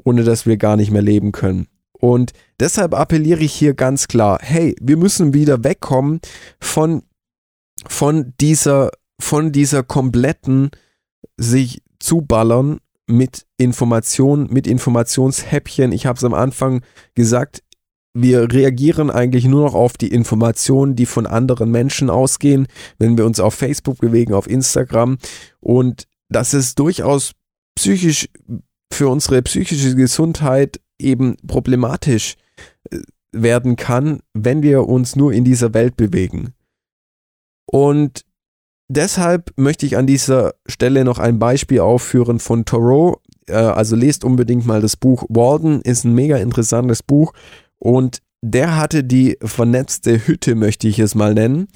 ohne 0.04 0.24
dass 0.24 0.46
wir 0.46 0.58
gar 0.58 0.78
nicht 0.78 0.92
mehr 0.92 1.04
leben 1.04 1.32
können. 1.32 1.68
Und 1.92 2.32
deshalb 2.60 2.96
appelliere 2.96 3.42
ich 3.42 3.54
hier 3.54 3.76
ganz 3.76 4.08
klar, 4.08 4.40
hey, 4.42 4.76
wir 4.82 4.98
müssen 4.98 5.36
wieder 5.36 5.64
wegkommen 5.64 6.20
von 6.60 7.04
von 7.88 8.34
dieser, 8.40 8.92
von 9.20 9.52
dieser 9.52 9.84
kompletten 9.84 10.72
sich 11.38 11.82
zuballern 12.00 12.80
mit 13.08 13.46
Informationen, 13.58 14.48
mit 14.52 14.68
Informationshäppchen. 14.68 15.92
Ich 15.92 16.06
habe 16.06 16.18
es 16.18 16.24
am 16.24 16.34
Anfang 16.34 16.82
gesagt, 17.16 17.64
wir 18.14 18.52
reagieren 18.52 19.10
eigentlich 19.10 19.46
nur 19.46 19.66
noch 19.66 19.74
auf 19.74 19.98
die 19.98 20.10
Informationen, 20.10 20.96
die 20.96 21.06
von 21.06 21.26
anderen 21.26 21.72
Menschen 21.72 22.10
ausgehen, 22.10 22.68
wenn 22.98 23.18
wir 23.18 23.26
uns 23.26 23.40
auf 23.40 23.54
Facebook 23.54 24.00
bewegen, 24.00 24.34
auf 24.34 24.50
Instagram. 24.50 25.18
Und 25.60 26.08
das 26.30 26.54
ist 26.54 26.78
durchaus 26.80 27.32
psychisch 27.76 28.28
für 28.92 29.08
unsere 29.08 29.42
psychische 29.42 29.96
Gesundheit 29.96 30.82
eben 31.00 31.38
problematisch 31.48 32.36
äh, 32.90 33.00
werden 33.32 33.78
kann, 33.78 34.20
wenn 34.34 34.62
wir 34.62 34.88
uns 34.88 35.16
nur 35.16 35.32
in 35.32 35.46
dieser 35.46 35.74
Welt 35.74 35.96
bewegen. 35.96 36.54
Und 37.72 38.26
deshalb 38.90 39.54
möchte 39.56 39.86
ich 39.86 39.98
an 39.98 40.06
dieser 40.06 40.54
Stelle 40.68 41.06
noch 41.06 41.20
ein 41.20 41.40
Beispiel 41.40 41.80
aufführen 41.80 42.40
von 42.40 42.66
Thoreau. 42.66 43.22
Äh, 43.48 43.54
also 43.54 43.96
lest 43.96 44.24
unbedingt 44.24 44.66
mal 44.66 44.82
das 44.82 44.98
Buch 44.98 45.26
Walden, 45.30 45.82
ist 45.82 46.04
ein 46.04 46.14
mega 46.14 46.38
interessantes 46.38 47.02
Buch. 47.02 47.34
Und 47.80 48.20
der 48.42 48.76
hatte 48.76 49.04
die 49.04 49.38
vernetzte 49.42 50.28
Hütte, 50.28 50.56
möchte 50.56 50.88
ich 50.88 51.00
es 51.00 51.16
mal 51.16 51.34
nennen. 51.34 51.68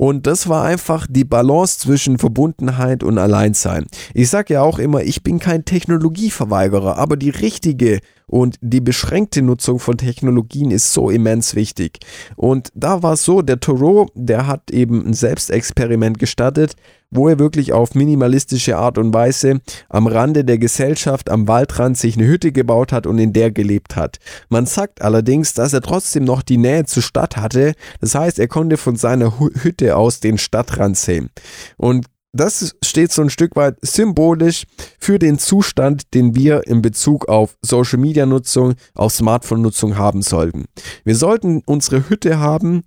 Und 0.00 0.28
das 0.28 0.48
war 0.48 0.62
einfach 0.64 1.08
die 1.10 1.24
Balance 1.24 1.80
zwischen 1.80 2.18
Verbundenheit 2.18 3.02
und 3.02 3.18
Alleinsein. 3.18 3.86
Ich 4.14 4.30
sage 4.30 4.54
ja 4.54 4.62
auch 4.62 4.78
immer, 4.78 5.02
ich 5.02 5.24
bin 5.24 5.40
kein 5.40 5.64
Technologieverweigerer, 5.64 6.96
aber 6.96 7.16
die 7.16 7.30
richtige 7.30 7.98
und 8.28 8.56
die 8.60 8.80
beschränkte 8.80 9.42
Nutzung 9.42 9.80
von 9.80 9.96
Technologien 9.96 10.70
ist 10.70 10.92
so 10.92 11.10
immens 11.10 11.54
wichtig. 11.54 11.98
Und 12.36 12.70
da 12.74 13.02
war 13.02 13.14
es 13.14 13.24
so, 13.24 13.42
der 13.42 13.58
Thoreau, 13.58 14.06
der 14.14 14.46
hat 14.46 14.70
eben 14.70 15.04
ein 15.04 15.14
Selbstexperiment 15.14 16.18
gestartet, 16.18 16.76
wo 17.10 17.28
er 17.28 17.38
wirklich 17.38 17.72
auf 17.72 17.94
minimalistische 17.94 18.76
Art 18.76 18.98
und 18.98 19.14
Weise 19.14 19.60
am 19.88 20.06
Rande 20.06 20.44
der 20.44 20.58
Gesellschaft 20.58 21.30
am 21.30 21.48
Waldrand 21.48 21.96
sich 21.96 22.18
eine 22.18 22.26
Hütte 22.26 22.52
gebaut 22.52 22.92
hat 22.92 23.06
und 23.06 23.18
in 23.18 23.32
der 23.32 23.50
gelebt 23.50 23.96
hat. 23.96 24.18
Man 24.50 24.66
sagt 24.66 25.00
allerdings, 25.00 25.54
dass 25.54 25.72
er 25.72 25.80
trotzdem 25.80 26.24
noch 26.24 26.42
die 26.42 26.58
Nähe 26.58 26.84
zur 26.84 27.02
Stadt 27.02 27.38
hatte. 27.38 27.72
Das 28.02 28.14
heißt, 28.14 28.38
er 28.38 28.48
konnte 28.48 28.76
von 28.76 28.96
seiner 28.96 29.40
Hütte 29.40 29.87
aus 29.96 30.20
den 30.20 30.38
Stadtrand 30.38 30.96
sehen. 30.96 31.30
Und 31.76 32.06
das 32.32 32.76
steht 32.84 33.10
so 33.10 33.22
ein 33.22 33.30
Stück 33.30 33.56
weit 33.56 33.76
symbolisch 33.80 34.64
für 34.98 35.18
den 35.18 35.38
Zustand, 35.38 36.14
den 36.14 36.34
wir 36.34 36.66
in 36.66 36.82
Bezug 36.82 37.28
auf 37.28 37.56
Social 37.62 37.98
Media 37.98 38.26
Nutzung, 38.26 38.74
auf 38.94 39.12
Smartphone 39.12 39.62
Nutzung 39.62 39.96
haben 39.96 40.22
sollten. 40.22 40.66
Wir 41.04 41.16
sollten 41.16 41.62
unsere 41.64 42.08
Hütte 42.08 42.38
haben, 42.38 42.84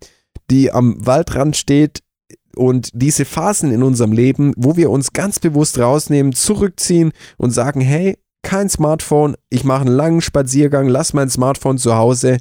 die 0.49 0.71
am 0.71 1.05
Waldrand 1.05 1.57
steht 1.57 1.99
und 2.55 2.89
diese 2.93 3.25
Phasen 3.25 3.71
in 3.71 3.83
unserem 3.83 4.11
Leben, 4.11 4.53
wo 4.57 4.75
wir 4.75 4.89
uns 4.89 5.13
ganz 5.13 5.39
bewusst 5.39 5.79
rausnehmen, 5.79 6.33
zurückziehen 6.33 7.11
und 7.37 7.51
sagen, 7.51 7.81
hey, 7.81 8.17
kein 8.43 8.69
Smartphone, 8.69 9.35
ich 9.49 9.63
mache 9.63 9.81
einen 9.81 9.95
langen 9.95 10.21
Spaziergang, 10.21 10.87
lass 10.87 11.13
mein 11.13 11.29
Smartphone 11.29 11.77
zu 11.77 11.95
Hause 11.95 12.37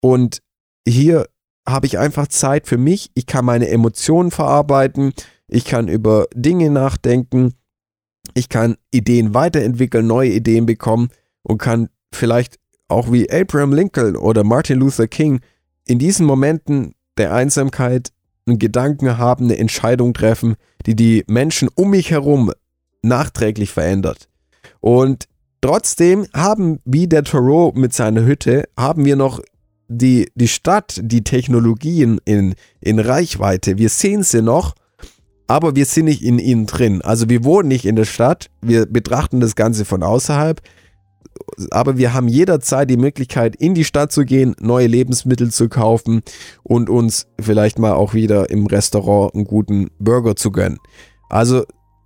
und 0.00 0.40
hier 0.86 1.26
habe 1.66 1.86
ich 1.86 1.98
einfach 1.98 2.28
Zeit 2.28 2.66
für 2.66 2.78
mich, 2.78 3.10
ich 3.14 3.26
kann 3.26 3.44
meine 3.44 3.68
Emotionen 3.68 4.30
verarbeiten, 4.30 5.12
ich 5.48 5.64
kann 5.64 5.88
über 5.88 6.26
Dinge 6.34 6.70
nachdenken, 6.70 7.54
ich 8.34 8.48
kann 8.48 8.76
Ideen 8.90 9.34
weiterentwickeln, 9.34 10.06
neue 10.06 10.30
Ideen 10.30 10.66
bekommen 10.66 11.08
und 11.42 11.58
kann 11.58 11.88
vielleicht 12.12 12.58
auch 12.88 13.12
wie 13.12 13.30
Abraham 13.30 13.72
Lincoln 13.72 14.16
oder 14.16 14.44
Martin 14.44 14.78
Luther 14.78 15.08
King 15.08 15.40
in 15.86 15.98
diesen 15.98 16.26
Momenten 16.26 16.94
der 17.18 17.32
Einsamkeit 17.32 18.12
einen 18.46 18.58
Gedanken 18.58 19.18
haben, 19.18 19.44
eine 19.44 19.58
Entscheidung 19.58 20.14
treffen, 20.14 20.56
die 20.86 20.96
die 20.96 21.24
Menschen 21.26 21.68
um 21.74 21.90
mich 21.90 22.10
herum 22.10 22.52
nachträglich 23.02 23.70
verändert. 23.70 24.28
Und 24.80 25.28
trotzdem 25.60 26.26
haben, 26.34 26.80
wie 26.84 27.06
der 27.06 27.24
Thoreau 27.24 27.72
mit 27.74 27.94
seiner 27.94 28.24
Hütte, 28.24 28.64
haben 28.78 29.04
wir 29.04 29.16
noch 29.16 29.40
die, 29.98 30.30
die 30.34 30.48
Stadt, 30.48 31.00
die 31.02 31.24
Technologien 31.24 32.20
in, 32.24 32.54
in 32.80 32.98
Reichweite. 32.98 33.78
Wir 33.78 33.88
sehen 33.88 34.22
sie 34.22 34.42
noch 34.42 34.74
aber 35.46 35.76
wir 35.76 35.84
sind 35.84 36.06
nicht 36.06 36.22
in 36.22 36.38
ihnen 36.38 36.66
drin. 36.66 37.02
Also 37.02 37.28
wir 37.28 37.44
wohnen 37.44 37.68
nicht 37.68 37.84
in 37.84 37.96
der 37.96 38.04
Stadt, 38.04 38.50
wir 38.62 38.86
betrachten 38.86 39.40
das 39.40 39.54
Ganze 39.54 39.84
von 39.84 40.02
außerhalb, 40.02 40.60
aber 41.70 41.98
wir 41.98 42.14
haben 42.14 42.28
jederzeit 42.28 42.88
die 42.88 42.96
Möglichkeit, 42.96 43.56
in 43.56 43.74
die 43.74 43.84
Stadt 43.84 44.12
zu 44.12 44.24
gehen, 44.24 44.54
neue 44.60 44.86
Lebensmittel 44.86 45.50
zu 45.50 45.68
kaufen 45.68 46.22
und 46.62 46.88
uns 46.88 47.26
vielleicht 47.40 47.78
mal 47.78 47.92
auch 47.92 48.14
wieder 48.14 48.50
im 48.50 48.66
Restaurant 48.66 49.34
einen 49.34 49.44
guten 49.44 49.90
Burger 49.98 50.36
zu 50.36 50.50
gönnen. 50.50 50.78
Also 51.28 51.64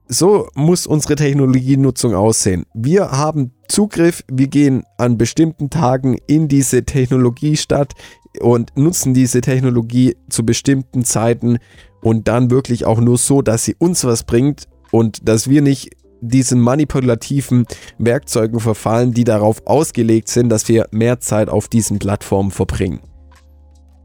so 0.09 0.49
muss 0.55 0.87
unsere 0.87 1.17
Technologienutzung 1.17 2.15
aussehen. 2.15 2.65
Wir 2.75 3.11
haben 3.11 3.53
Zugriff, 3.69 4.25
wir 4.31 4.49
gehen 4.49 4.85
an 4.97 5.19
bestimmten 5.19 5.71
Tagen 5.71 6.17
in 6.27 6.49
diese 6.49 6.85
Technologiestadt 6.85 7.93
und 8.41 8.73
nutzen 8.77 9.15
diese 9.15 9.41
Technologie 9.41 10.17
zu 10.31 10.45
bestimmten 10.45 11.05
Zeiten 11.05 11.59
und 12.03 12.29
dann 12.29 12.51
wirklich 12.51 12.87
auch 12.87 13.01
nur 13.01 13.19
so, 13.19 13.43
dass 13.43 13.65
sie 13.65 13.77
uns 13.79 14.05
was 14.05 14.25
bringt 14.25 14.69
und 14.91 15.29
dass 15.29 15.49
wir 15.49 15.63
nicht 15.63 15.91
diesen 16.21 16.61
manipulativen 16.61 17.67
Werkzeugen 17.99 18.61
verfallen, 18.61 19.13
die 19.13 19.25
darauf 19.25 19.67
ausgelegt 19.67 20.29
sind, 20.29 20.49
dass 20.49 20.69
wir 20.69 20.89
mehr 20.91 21.21
Zeit 21.21 21.49
auf 21.49 21.69
diesen 21.69 21.99
Plattformen 21.99 22.51
verbringen. 22.51 23.01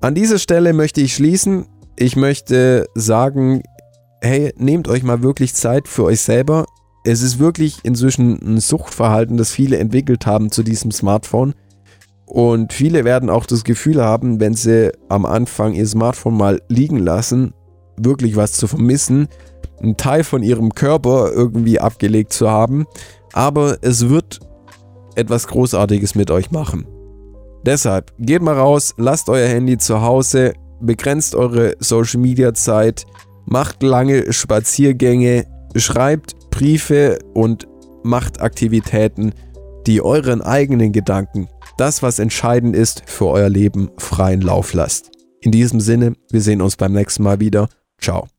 An 0.01 0.15
dieser 0.15 0.37
Stelle 0.37 0.73
möchte 0.73 1.01
ich 1.01 1.15
schließen. 1.15 1.65
Ich 1.95 2.15
möchte 2.15 2.87
sagen, 2.93 3.63
hey, 4.23 4.53
nehmt 4.57 4.87
euch 4.87 5.03
mal 5.03 5.21
wirklich 5.21 5.53
Zeit 5.53 5.87
für 5.87 6.05
euch 6.05 6.21
selber. 6.21 6.65
Es 7.03 7.21
ist 7.21 7.39
wirklich 7.39 7.79
inzwischen 7.83 8.39
ein 8.41 8.59
Suchtverhalten, 8.59 9.35
das 9.35 9.51
viele 9.51 9.77
entwickelt 9.77 10.25
haben 10.25 10.49
zu 10.49 10.63
diesem 10.63 10.91
Smartphone. 10.91 11.53
Und 12.25 12.71
viele 12.71 13.03
werden 13.03 13.29
auch 13.29 13.45
das 13.45 13.65
Gefühl 13.65 14.01
haben, 14.01 14.39
wenn 14.39 14.53
sie 14.53 14.91
am 15.09 15.25
Anfang 15.25 15.73
ihr 15.73 15.85
Smartphone 15.85 16.37
mal 16.37 16.61
liegen 16.69 16.97
lassen, 16.97 17.53
wirklich 17.97 18.37
was 18.37 18.53
zu 18.53 18.67
vermissen, 18.67 19.27
einen 19.81 19.97
Teil 19.97 20.23
von 20.23 20.41
ihrem 20.41 20.73
Körper 20.73 21.31
irgendwie 21.33 21.81
abgelegt 21.81 22.31
zu 22.31 22.49
haben. 22.49 22.85
Aber 23.33 23.77
es 23.81 24.07
wird 24.07 24.39
etwas 25.15 25.47
Großartiges 25.47 26.15
mit 26.15 26.31
euch 26.31 26.49
machen. 26.49 26.87
Deshalb 27.65 28.13
geht 28.19 28.41
mal 28.41 28.57
raus, 28.57 28.93
lasst 28.97 29.27
euer 29.29 29.47
Handy 29.47 29.77
zu 29.77 30.01
Hause, 30.01 30.53
begrenzt 30.81 31.35
eure 31.35 31.75
Social 31.79 32.21
Media 32.21 32.53
Zeit, 32.53 33.05
macht 33.45 33.83
lange 33.83 34.31
Spaziergänge, 34.31 35.45
schreibt 35.75 36.49
Briefe 36.49 37.19
und 37.33 37.67
macht 38.03 38.41
Aktivitäten, 38.41 39.33
die 39.87 40.01
euren 40.01 40.41
eigenen 40.41 40.91
Gedanken, 40.91 41.47
das 41.77 42.03
was 42.03 42.19
entscheidend 42.19 42.75
ist 42.75 43.03
für 43.05 43.27
euer 43.27 43.49
Leben, 43.49 43.89
freien 43.97 44.41
Lauf 44.41 44.73
lasst. 44.73 45.11
In 45.41 45.51
diesem 45.51 45.79
Sinne, 45.79 46.13
wir 46.31 46.41
sehen 46.41 46.61
uns 46.61 46.77
beim 46.77 46.93
nächsten 46.93 47.23
Mal 47.23 47.39
wieder. 47.39 47.67
Ciao. 47.99 48.32